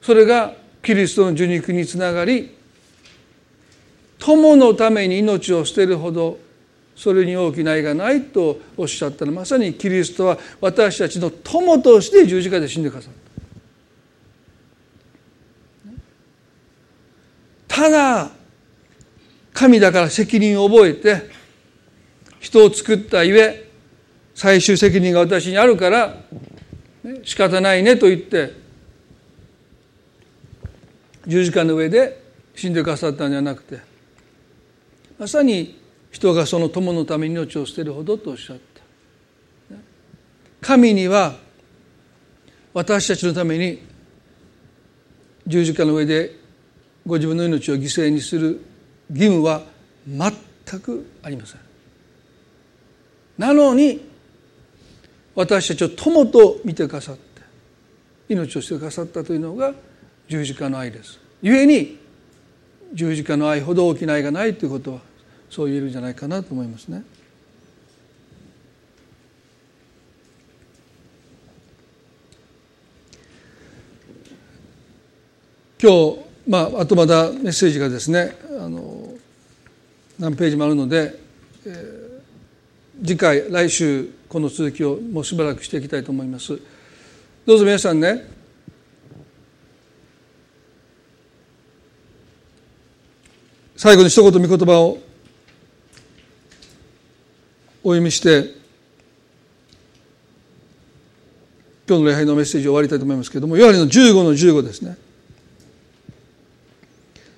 [0.03, 0.55] それが
[0.85, 2.57] キリストの受肉につながり
[4.21, 6.39] 友のために命を捨てるほど
[6.97, 13.13] それに大きな愛がないとおっしゃったのまさにキリストは私たちの友として十字架で死んでくださっ
[17.69, 17.75] た。
[17.75, 18.31] ただ
[19.53, 21.31] 神だから責任を覚えて
[22.39, 23.69] 人を作ったゆえ
[24.35, 26.17] 最終責任が私にあるから、
[27.23, 28.53] 仕方ないねと言って
[31.27, 32.23] 十字架の上で
[32.55, 33.79] 死んでくださったんじゃなくて
[35.19, 35.81] まさに
[36.15, 38.57] 人がその友のために命を捨てるほどとおっしゃっ
[39.69, 39.77] た。
[40.61, 41.35] 神には
[42.73, 43.83] 私たちのために
[45.45, 46.37] 十字架の上で
[47.05, 48.61] ご自分の命を犠牲にする
[49.11, 49.63] 義務は
[50.07, 51.61] 全くありません。
[53.37, 54.09] なのに
[55.35, 57.43] 私たちを友と見てくださって
[58.29, 59.75] 命をしてくださったというのが
[60.29, 61.19] 十字架の愛です。
[61.43, 61.99] 故に
[62.93, 65.14] 十字架の愛ほど大きな愛がないということは
[65.51, 67.05] そう言えるんじゃないかなと思いますね。
[75.81, 76.19] 今日、
[76.49, 79.13] まあ、あとまだメッセージがですねあの
[80.19, 81.21] 何ページもあるので、
[81.67, 86.59] えー、次回来週この続きをもうしばらくしていきたいと思います。
[87.45, 88.27] どうぞ皆さんね
[93.77, 95.04] 最後に一言御言葉を
[97.85, 98.55] お読みして
[101.87, 104.97] 今日の礼拝のメッセージを終わりたいと思いますけれどもヨハネの15の15ですね。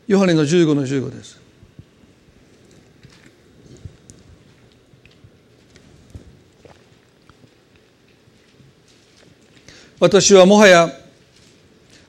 [0.07, 1.40] ヨハネの15の15です。
[9.99, 10.92] 私はもはや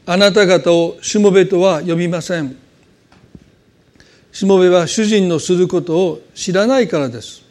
[0.05, 2.55] あなた方をしもべとは呼びません。
[4.31, 7.46] しもべは主人のすることを知らないからです。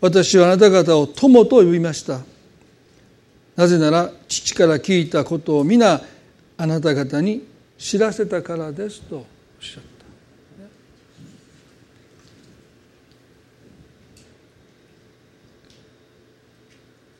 [0.00, 2.20] 私はあなた方を友と呼びました。
[3.56, 6.00] なぜなら父から聞いたことを皆
[6.56, 7.44] あなた方に
[7.76, 9.24] 知らせたからですとおっ
[9.60, 9.88] しゃった。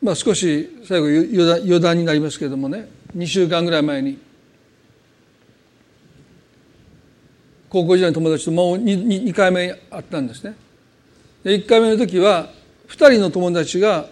[0.01, 2.89] まあ、少し最後余談になりますけれどもね。
[3.17, 4.19] 2週間ぐらい前に
[7.69, 10.55] 高校時代の友達ともう 2, 2回目会ったんですね。
[11.43, 12.58] で1回目の時は
[12.89, 14.09] 2人の友達が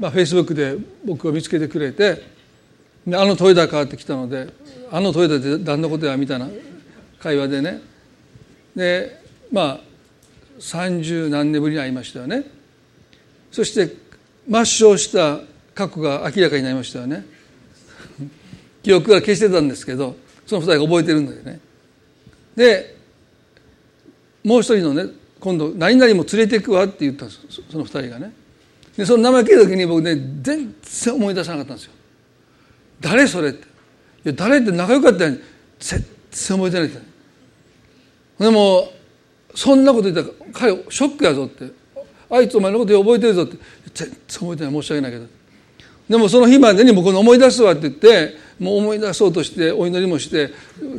[0.00, 2.22] まあ、フェイスブックで僕を見つけてくれて
[3.06, 4.48] あのトイレ変わってきたので
[4.90, 6.48] あのトイレで何のことやみたいな
[7.18, 7.80] 会話でね。
[8.74, 9.20] で
[9.52, 9.80] まあ
[10.58, 12.44] 三十何年ぶりに会いましたよね。
[13.52, 13.94] そして
[14.48, 15.40] 抹消した
[15.74, 17.26] 過去が明らかになりましたよね。
[18.82, 20.16] 記憶が消してたんですけど
[20.46, 21.60] その二人が覚えてるんだよね。
[22.56, 22.96] で
[24.44, 25.10] もう一人のね
[25.40, 28.32] 今度何々も連れていくわって言ったその二人がね。
[28.96, 31.92] でその名前聞いた時に僕ね全然思い出さなかったんですよ。
[33.00, 33.64] 誰それって。
[33.64, 33.66] い
[34.24, 35.40] や誰って仲良かったのに
[35.78, 37.00] 全然覚えてないって。
[38.38, 38.92] でも
[39.54, 41.72] そんなこと言ったら彼ショックやぞって。
[42.28, 43.56] あいつお前のこと覚えてるぞって。
[43.94, 45.26] 全然覚えてない申し訳ないけど。
[46.10, 50.50] でもその日までに僕の思い出すわって言ってもう思い出そうとしてお祈りもして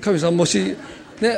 [0.02, 0.76] 神様もし
[1.20, 1.38] ね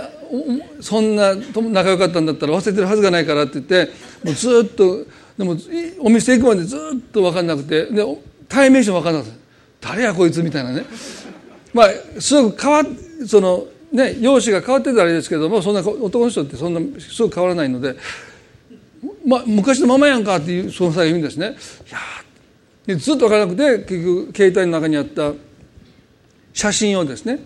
[0.82, 3.92] そんな仲良かったんだったら忘れてるはずがないからって言って
[4.24, 5.06] もうずっと
[5.38, 5.56] でも
[6.00, 8.04] お店行くまでずっと分かんなくてで
[8.48, 9.38] 対面しても分かんなくて
[9.82, 10.86] 誰やこいつみたいなね
[11.74, 12.84] まあすごく変わっ
[13.28, 17.96] そのね容姿が変わってたらあれですけどもそんな男の人ってそんなすぐ変わらないので、
[19.26, 21.56] ま、昔のままやんかっていうその際言うんですね。
[22.88, 25.32] いやずっと分からなくて結局携帯の中にあった
[26.54, 27.40] 写真をですね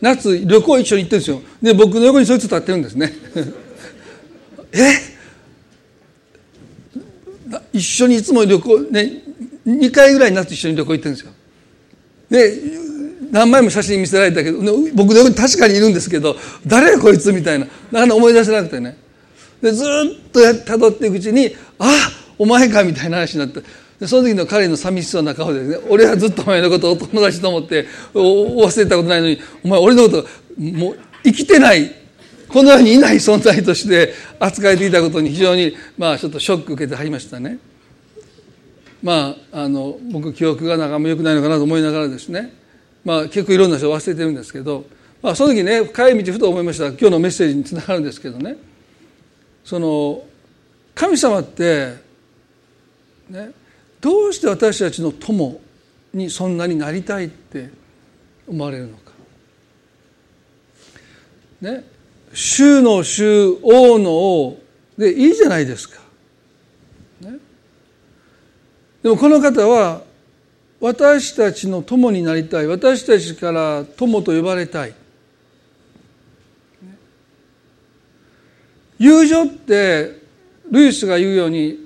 [0.00, 1.42] 夏旅行一緒に行ってるんですよ。
[1.60, 3.12] で僕の横にそいつ立ってるんですね。
[4.72, 5.14] え？
[7.72, 9.22] 一緒にいつも旅行ね
[9.66, 11.32] 2回ぐらい夏一緒に旅行行ってるんですよ。
[12.30, 12.60] で
[13.32, 14.58] 何枚も写真見せられたけど
[14.94, 17.66] 僕の横に確かにいるんですけど誰やこいつみたいな。
[17.90, 18.96] なかなか思い出せなくてね。
[19.60, 21.90] でずっとたどっていくうちにあ
[22.38, 23.60] お前かみたいな話になって。
[24.06, 30.26] その時の彼の寂しそうな顔でね俺はずっとお前のことを友達と思って忘れたことないのにお前俺のこと
[30.58, 32.04] もう生きてない
[32.48, 37.58] この世にいない存在として 扱えていたことに非常にまあちょっとショック受けてはりましたね。
[39.02, 42.54] まああの僕記憶が仲も良くないのかなと思いながらですね。
[43.04, 44.84] まあ結構いろんな人を忘れてるんですけど、
[45.20, 46.86] まあ、その時ね帰り道ふと思いました。
[46.86, 48.56] 今日のメッセージにつながるんですけどね。
[49.64, 50.22] その
[50.94, 51.94] 神様って
[53.28, 53.50] ね
[54.04, 55.58] どうして私たちの友
[56.12, 57.70] にそんなになりたいって
[58.46, 59.12] 思われるのか。
[61.62, 61.84] ね、
[62.34, 64.62] 主の主王の王
[64.98, 66.02] でいいじゃないですか。
[67.22, 67.38] ね、
[69.02, 70.02] でもこの方は
[70.80, 74.94] 私たちの友になりたい私たちから友と呼ばれたい。
[78.98, 80.20] 友情って
[80.70, 81.83] ルイスが言うように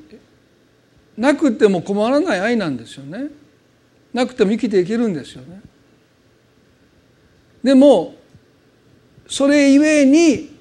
[1.19, 3.27] なくても困らない愛なんですよね。
[4.15, 5.61] なくても生きていけるんですよね。
[7.63, 8.15] でも
[9.27, 10.57] それゆえに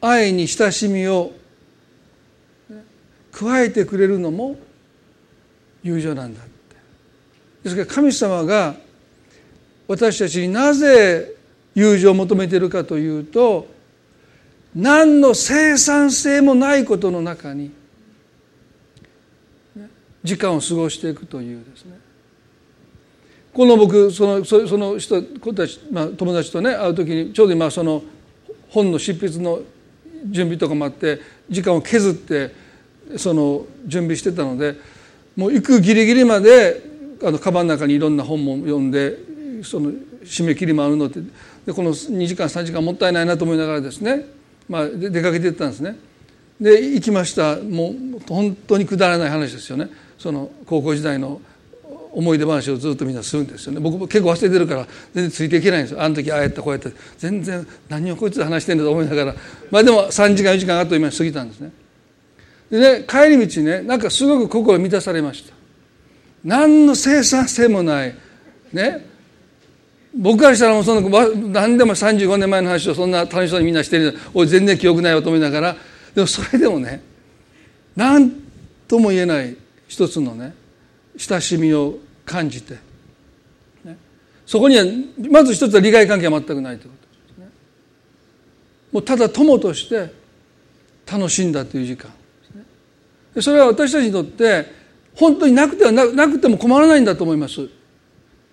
[0.00, 1.32] 愛に親しみを
[3.32, 4.56] 加えてくれるのも
[5.82, 6.76] 友情なんだって
[7.64, 8.76] ですから神様が
[9.88, 11.34] 私たちになぜ
[11.74, 13.66] 友情を求めているかというと
[14.76, 17.72] 何の生産性もないことの中に
[20.24, 21.98] 時間を過ごしていくというですね。
[23.52, 28.02] この僕そのその人子たち、まあ、友達とね会う時にちょうど今その
[28.68, 29.60] 本の執筆の
[30.26, 32.52] 準備とかもあって時間を削って
[33.16, 34.74] その準備してたので
[35.36, 36.82] もう行くギリギリまで
[37.22, 39.18] あのカバンの中にいろんな本も読んで
[39.62, 39.92] その
[40.24, 41.20] 締め切りもあるので
[41.66, 44.26] でこの2時間3時間もったいないなと思いながらですね、
[44.68, 45.96] まあ、出かけていったんですね。
[46.60, 47.56] で行きました。
[47.56, 49.88] もう本当にくだらない話ですよね。
[50.24, 51.38] その高校時代の
[52.12, 53.80] 思い出話をずっとみんなするんですよね。
[53.80, 56.00] 僕も結構忘れてるから全然ついていけないんですよ。
[56.00, 56.90] あの時ああやったこうやって。
[57.18, 59.34] 全然何をこいつで話してんだと思いながら。
[59.70, 61.72] まあでも3時間4時間あっという間に過ぎたんですね。
[62.70, 65.52] でね帰り道ねなんかすごく心満たされました。
[66.42, 68.14] 何の生産性もない。
[68.72, 69.04] ね。
[70.16, 71.06] 僕からしたらもうその
[71.50, 74.16] 何でも35年前の話をそんな楽しそうにみんなしてる。
[74.32, 75.76] おい全然記憶ないよと思いながら。
[76.14, 77.02] でもそれでもね
[77.94, 78.32] 何
[78.88, 79.63] とも言えない
[79.94, 80.52] 一つのね
[81.16, 82.74] 親しみを感じて、
[83.84, 83.96] ね、
[84.44, 84.84] そこには
[85.30, 87.48] まず一つは利害関係は全くないということですね。
[88.90, 90.12] もうただ友として
[91.06, 92.16] 楽しんだという時間で
[92.50, 92.54] す
[93.36, 93.42] ね。
[93.42, 94.66] それは私たちにとって
[95.14, 97.68] 本当になくてはなくても困らないんだと思います。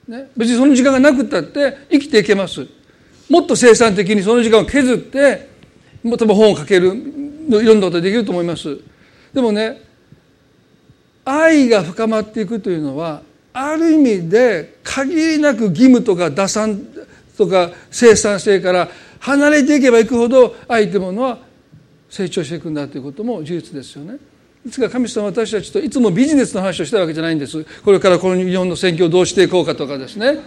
[0.07, 2.67] ね、別にその時間がなくったって生きていけます。
[3.27, 5.49] もっと生産的にその時間を削って
[6.03, 8.77] もっと本を書けるいろんなことできると思います。
[9.33, 9.89] でもね
[11.25, 13.21] 愛が深まっていくというのは
[13.53, 16.79] ある意味で限りなく義務とか打算
[17.37, 21.39] とか生産性から離れていけばいくほど愛というものは
[22.09, 24.17] 成長していくんだということも事実ですよね。
[24.65, 27.63] いつか神様私たちといつもビジネスの話をしたわけじゃないんです。
[27.83, 30.39] これからこの日本の選挙をどうしていこうかとかですね。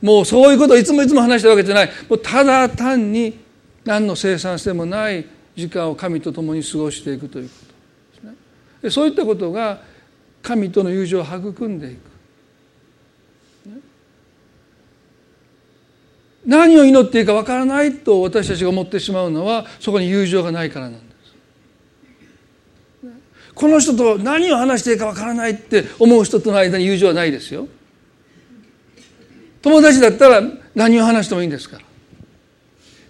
[0.00, 1.90] もうそういうことをいつもいつも話したわけじゃない。
[2.08, 3.38] もうただ単に
[3.84, 7.54] 何の生産性もない時間を神と共に過ごしていくというこ
[8.20, 8.32] とで
[8.82, 8.90] すね。
[8.90, 9.80] そういったことが
[10.42, 12.12] 神との友情を育んでいく。
[16.44, 21.12] 何を祈っていいかわからないと私たちが思ってしまうのはそこに友情がないからなんです。
[23.54, 27.68] この人と何を話していいかわからないって思う人との間に友情はないですよ。
[29.60, 30.42] 友達だったら
[30.74, 31.84] 何を話してもいいんですから。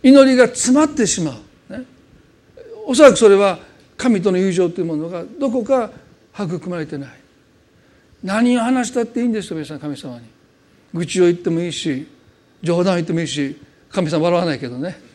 [0.03, 1.39] 祈りが詰まってしま
[1.71, 1.85] う、ね、
[2.85, 3.61] おそらくそれは
[3.97, 5.91] 神との友情というものがどこか
[6.35, 7.22] 育まれてない。
[8.23, 10.27] 何を話したっていいんですよ皆さん神様に。
[10.95, 12.07] 愚痴を言ってもいいし
[12.63, 13.57] 冗談を言ってもいいし
[13.91, 15.13] 神様笑わないけどね。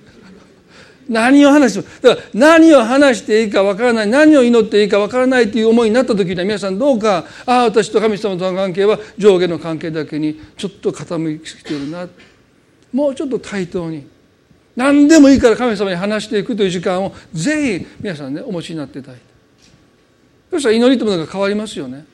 [1.10, 12.08] 何を話してだから何を話していいかわからない何を祈っていいかわからないという思いになった時には皆さんどうかああ私と神様との関係は上下の関係だけにちょっと傾きすぎてるな。
[12.94, 14.08] もうちょっと対等に
[14.76, 19.26] 何でもいいから神様に話していくという時間をぜひ皆さんねお持ちになっていただいて。
[20.52, 22.06] そしたら祈りというものが変わりますよね。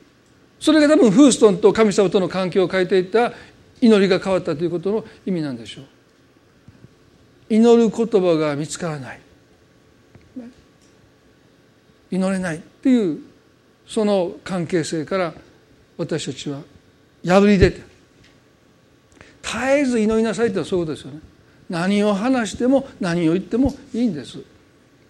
[0.64, 3.34] それが多分フーストンと神様との関係を変えていった
[3.82, 5.84] 祈りが変わったということの意味なんでしょう。
[7.50, 9.20] 祈る言葉が見つからない。
[12.10, 13.18] 祈れないっていう
[13.86, 15.34] その関係性から
[15.98, 16.62] 私たちは
[17.22, 17.82] 破り出て
[19.42, 21.20] 絶えず祈りなさいってのはそういうことですよね。
[21.68, 24.38] 何を話しても何を言ってもいいんです。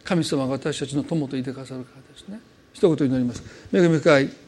[0.03, 2.41] 神様が私たちの友といてくださるからですね。
[2.73, 3.45] 一言祈ります。
[3.73, 4.44] 恵み深い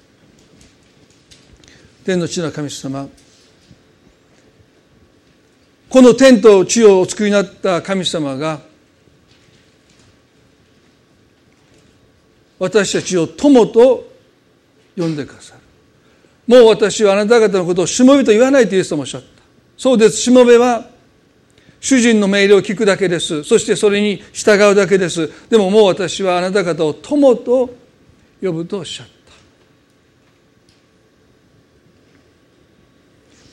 [2.06, 3.08] 天の地の神様。
[5.88, 8.60] この天と地をお作りになった神様が
[12.60, 14.08] 私たちを友と
[14.96, 15.60] 呼んでくださる。
[16.46, 19.26] もう私はあなた方のことをしもべと言わないとイエス様おっしゃった。
[19.76, 20.16] そうです。
[20.18, 20.88] しもべは
[21.80, 23.42] 主人の命令を聞くだけです。
[23.42, 25.28] そしてそれに従うだけです。
[25.50, 27.74] でももう私はあなた方を友と
[28.40, 29.15] 呼ぶとおっしゃった。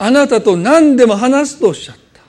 [0.03, 2.21] あなたと何でも話すとおっしゃった。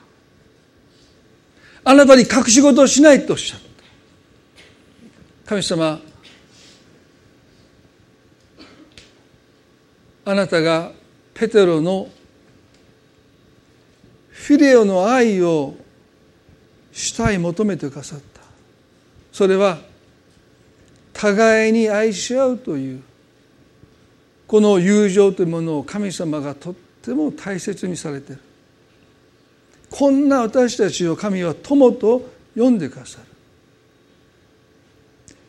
[1.83, 3.59] あなたに隠し事をしないとおっしゃっ
[5.43, 5.49] た。
[5.49, 5.99] 神様
[10.23, 10.93] あなたが
[11.33, 12.07] ペテロの
[14.29, 15.75] フィレオの愛を
[16.93, 18.39] したい求めてくださった。
[19.33, 19.79] それは
[21.11, 23.03] 互いに愛し合うという
[24.47, 28.39] この友情というものを神様がとっても大切にされてる。
[29.89, 33.25] こんな私たちを神は友と呼んでくださる。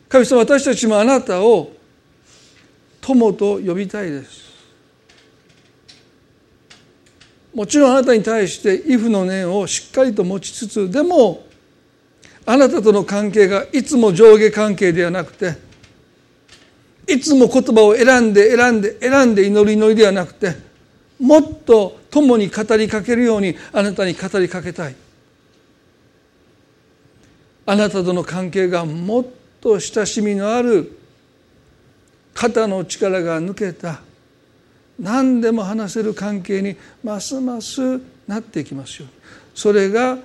[0.09, 1.71] 神様私たちもあなたを
[3.01, 4.47] 友と呼びたいです。
[7.53, 11.43] もちろんあなたに対してイフの念をしっかりと持ちつつでも
[12.45, 15.57] あなたとの関係がいつも上下関係ではなくて
[17.07, 20.66] いつも言葉を選んで選んで選んで祈り祈りではなくて
[21.19, 24.95] もっと共に語りかけるようにあなたに語りかけたい。
[27.65, 29.25] あなたとの関係がもっ
[29.59, 30.97] と親しみのある
[32.33, 33.99] 肩の力が抜けた
[34.97, 39.09] 何でも話せる関係にますますなっていきますよ
[39.53, 40.17] それが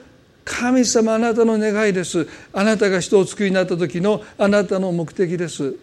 [0.44, 2.26] 神様あなたの願いです。
[2.52, 5.76] あなたが人を作りになった時のあなたの目的です。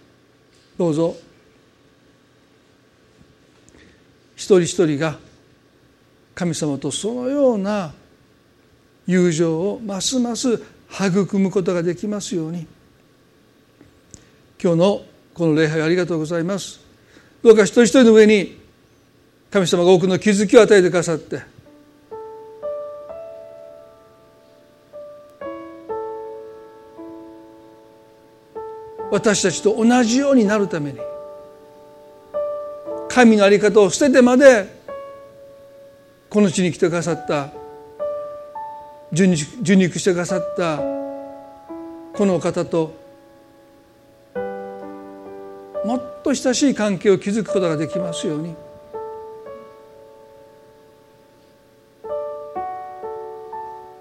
[0.77, 1.15] どうぞ
[4.35, 5.17] 一人一人が
[6.33, 7.93] 神様とそのような
[9.05, 12.65] 友情をますます育むことができますように。
[14.61, 15.01] 今日の
[15.33, 16.79] この礼拝ありがとうございます。
[17.43, 18.57] どうか一人一人の上に
[19.51, 21.59] 神様が多くの気づきを与えてくださって。
[29.11, 30.99] 私たちと同じようになるために
[33.09, 34.67] 神の在り方を捨ててまで
[36.29, 37.51] この地に来てくださった
[39.11, 39.27] 受
[39.75, 42.93] 肉してくださったこのお方と
[45.85, 48.55] もっと親しい関係を築くことができますように。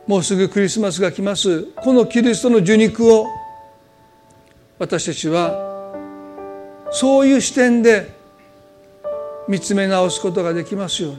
[0.07, 1.65] もうすぐクリスマスが来ます。
[1.77, 3.27] このキリストの受肉を
[4.79, 5.95] 私たちは
[6.91, 8.18] そういう視点で
[9.49, 11.19] 見つめ直すことができますように。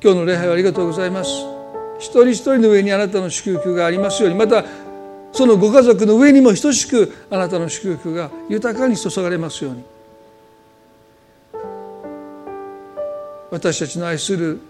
[0.00, 1.30] 今日の礼拝をありがとうございます。
[1.98, 4.38] 一人一人の上にあなたの祝福がありますように。
[4.38, 4.64] また
[5.32, 9.82] そのご家族の上にも等しくあなたの祝福が豊かに注がれますように。
[13.50, 14.60] 私たちの愛する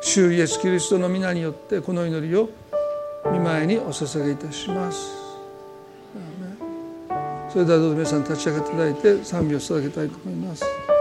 [0.00, 2.48] 主イエス・キリストの皆によってこの祈りを
[3.30, 5.23] 見舞いにお捧げいたします。
[7.54, 10.93] それではどうぞ皆さん立ち上がっていただいて賛美を捧げたいと思います。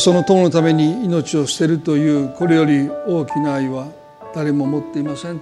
[0.00, 3.86] その友のために命を捨てるというこれより大きな愛は
[4.34, 5.38] 誰も持っていません。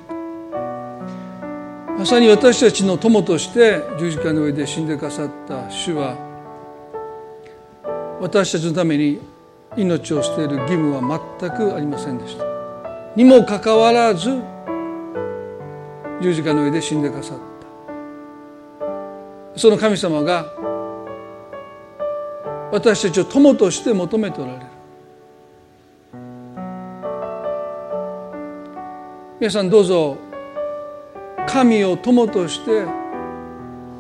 [1.97, 6.17] まさに私たちの友として十字架の上で死んでくださった主は
[8.21, 9.21] 私たちのために
[9.77, 11.03] 命を捨てる義務は
[11.41, 12.45] 全くありませんでした。
[13.15, 14.43] にもかかわらず
[16.21, 17.39] 十字架の上で死んでくださっ
[19.55, 19.59] た。
[19.59, 20.53] その神様が
[22.71, 24.67] 私たちを友として求めておられる。
[29.41, 30.17] 皆さんどうぞ
[31.47, 32.85] 神を友として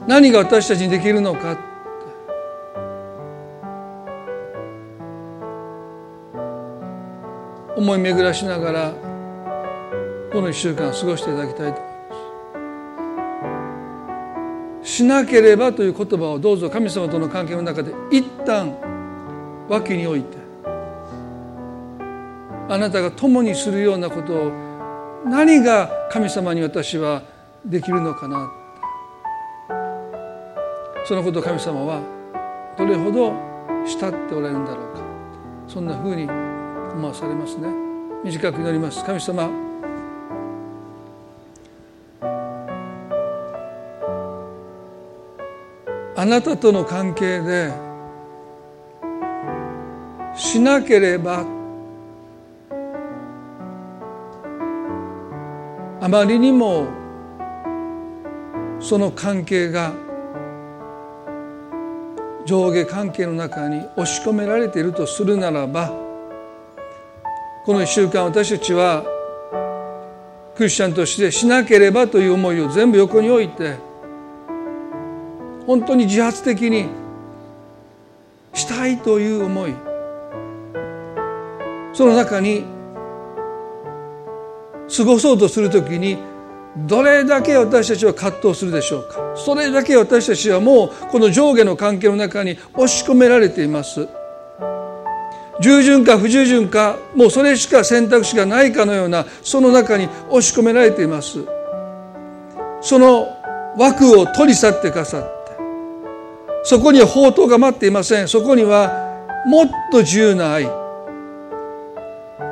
[0.06, 1.66] 何が私たちにできるのか。
[7.76, 8.92] 思い巡らしながら
[10.32, 11.87] この1週間過ごしていただきたいと。
[14.88, 18.74] しなければという言葉をどうぞ神様との関係の中で一旦
[19.68, 20.38] 脇に置いて
[22.70, 24.52] あなたが共にするようなことを
[25.26, 27.22] 何が神様に私は
[27.66, 28.50] できるのかな。
[31.04, 32.02] そのことを神様は
[32.78, 33.32] どれほど
[33.84, 35.02] 慕っておられるんだろうか。
[35.66, 37.68] そんなふうに思わされますね。
[38.24, 39.04] 短く祈ります。
[39.04, 39.67] 神様
[46.20, 47.72] あなたとの関係で
[50.34, 51.46] しなければ
[56.00, 56.88] あまりにも
[58.80, 59.92] その関係が
[62.44, 65.90] 上下関係の中に押し込められているとするならば
[67.64, 69.04] この1週間私たちは
[70.56, 73.87] クリスチャンとしてしなければという思いを全部横に置いて
[75.68, 76.86] 本当に自発的に
[78.54, 79.74] したいという思い。
[81.92, 82.64] その中に
[84.96, 86.16] 過ごそうとするときに
[86.86, 89.34] どれだけ私たちは葛藤するでしょうか。
[89.36, 94.08] それだけ私たちはもうこの上下の関係の中に押し込められています。
[95.60, 101.44] 従順か不従順かもうそれしか選択肢がないかのようなその中に押し込められています。
[102.80, 103.28] その
[103.76, 105.37] 枠を取り去ってくださって
[106.68, 108.28] そこには宝刀が待っていません。
[108.28, 108.92] そこには
[109.46, 110.66] もっと自由な愛。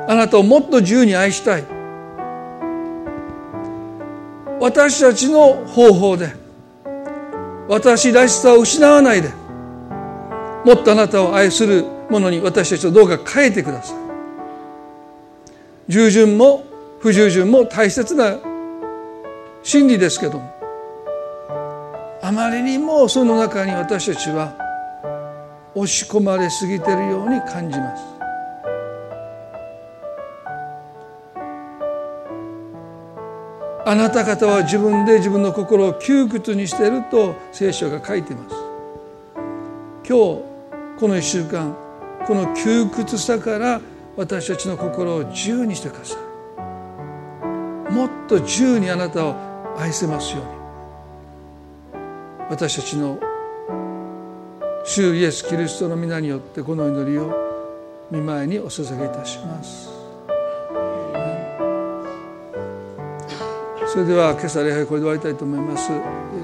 [0.07, 1.63] あなたをもっと自由に愛したい。
[4.59, 6.33] 私たちの方法で
[7.69, 9.29] 私らしさを失わないで
[10.65, 13.97] もっとあなたを愛するものに私たちをどうか変えてください。
[15.89, 16.65] 従順も
[17.01, 18.35] 不従順も大切な
[19.61, 20.56] 真理ですけども
[22.27, 24.53] あまりにもその中に私たちは
[25.73, 28.03] 押し込まれすぎてるように感じます。
[33.85, 38.55] あなた方は自分で自分の心を窮屈にしていると聖書が書いています。
[39.35, 40.13] 今日
[40.99, 41.77] この1週間
[42.27, 43.79] この窮屈さから
[44.17, 46.17] 私たちの心を自由にしてくださ
[47.89, 47.93] い。
[47.93, 49.33] もっと自由にあなたを
[49.77, 50.56] 愛せますように。
[52.49, 53.19] 私たちの
[54.85, 57.33] 主イエス・キリストの皆によってこの祈りを
[58.09, 59.89] 見舞いにお捧げいたします。
[63.87, 65.91] それでは今朝礼拝これで終わりたいと思います。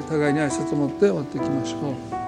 [0.10, 2.23] 互いに挨拶を持って終わっていきましょう。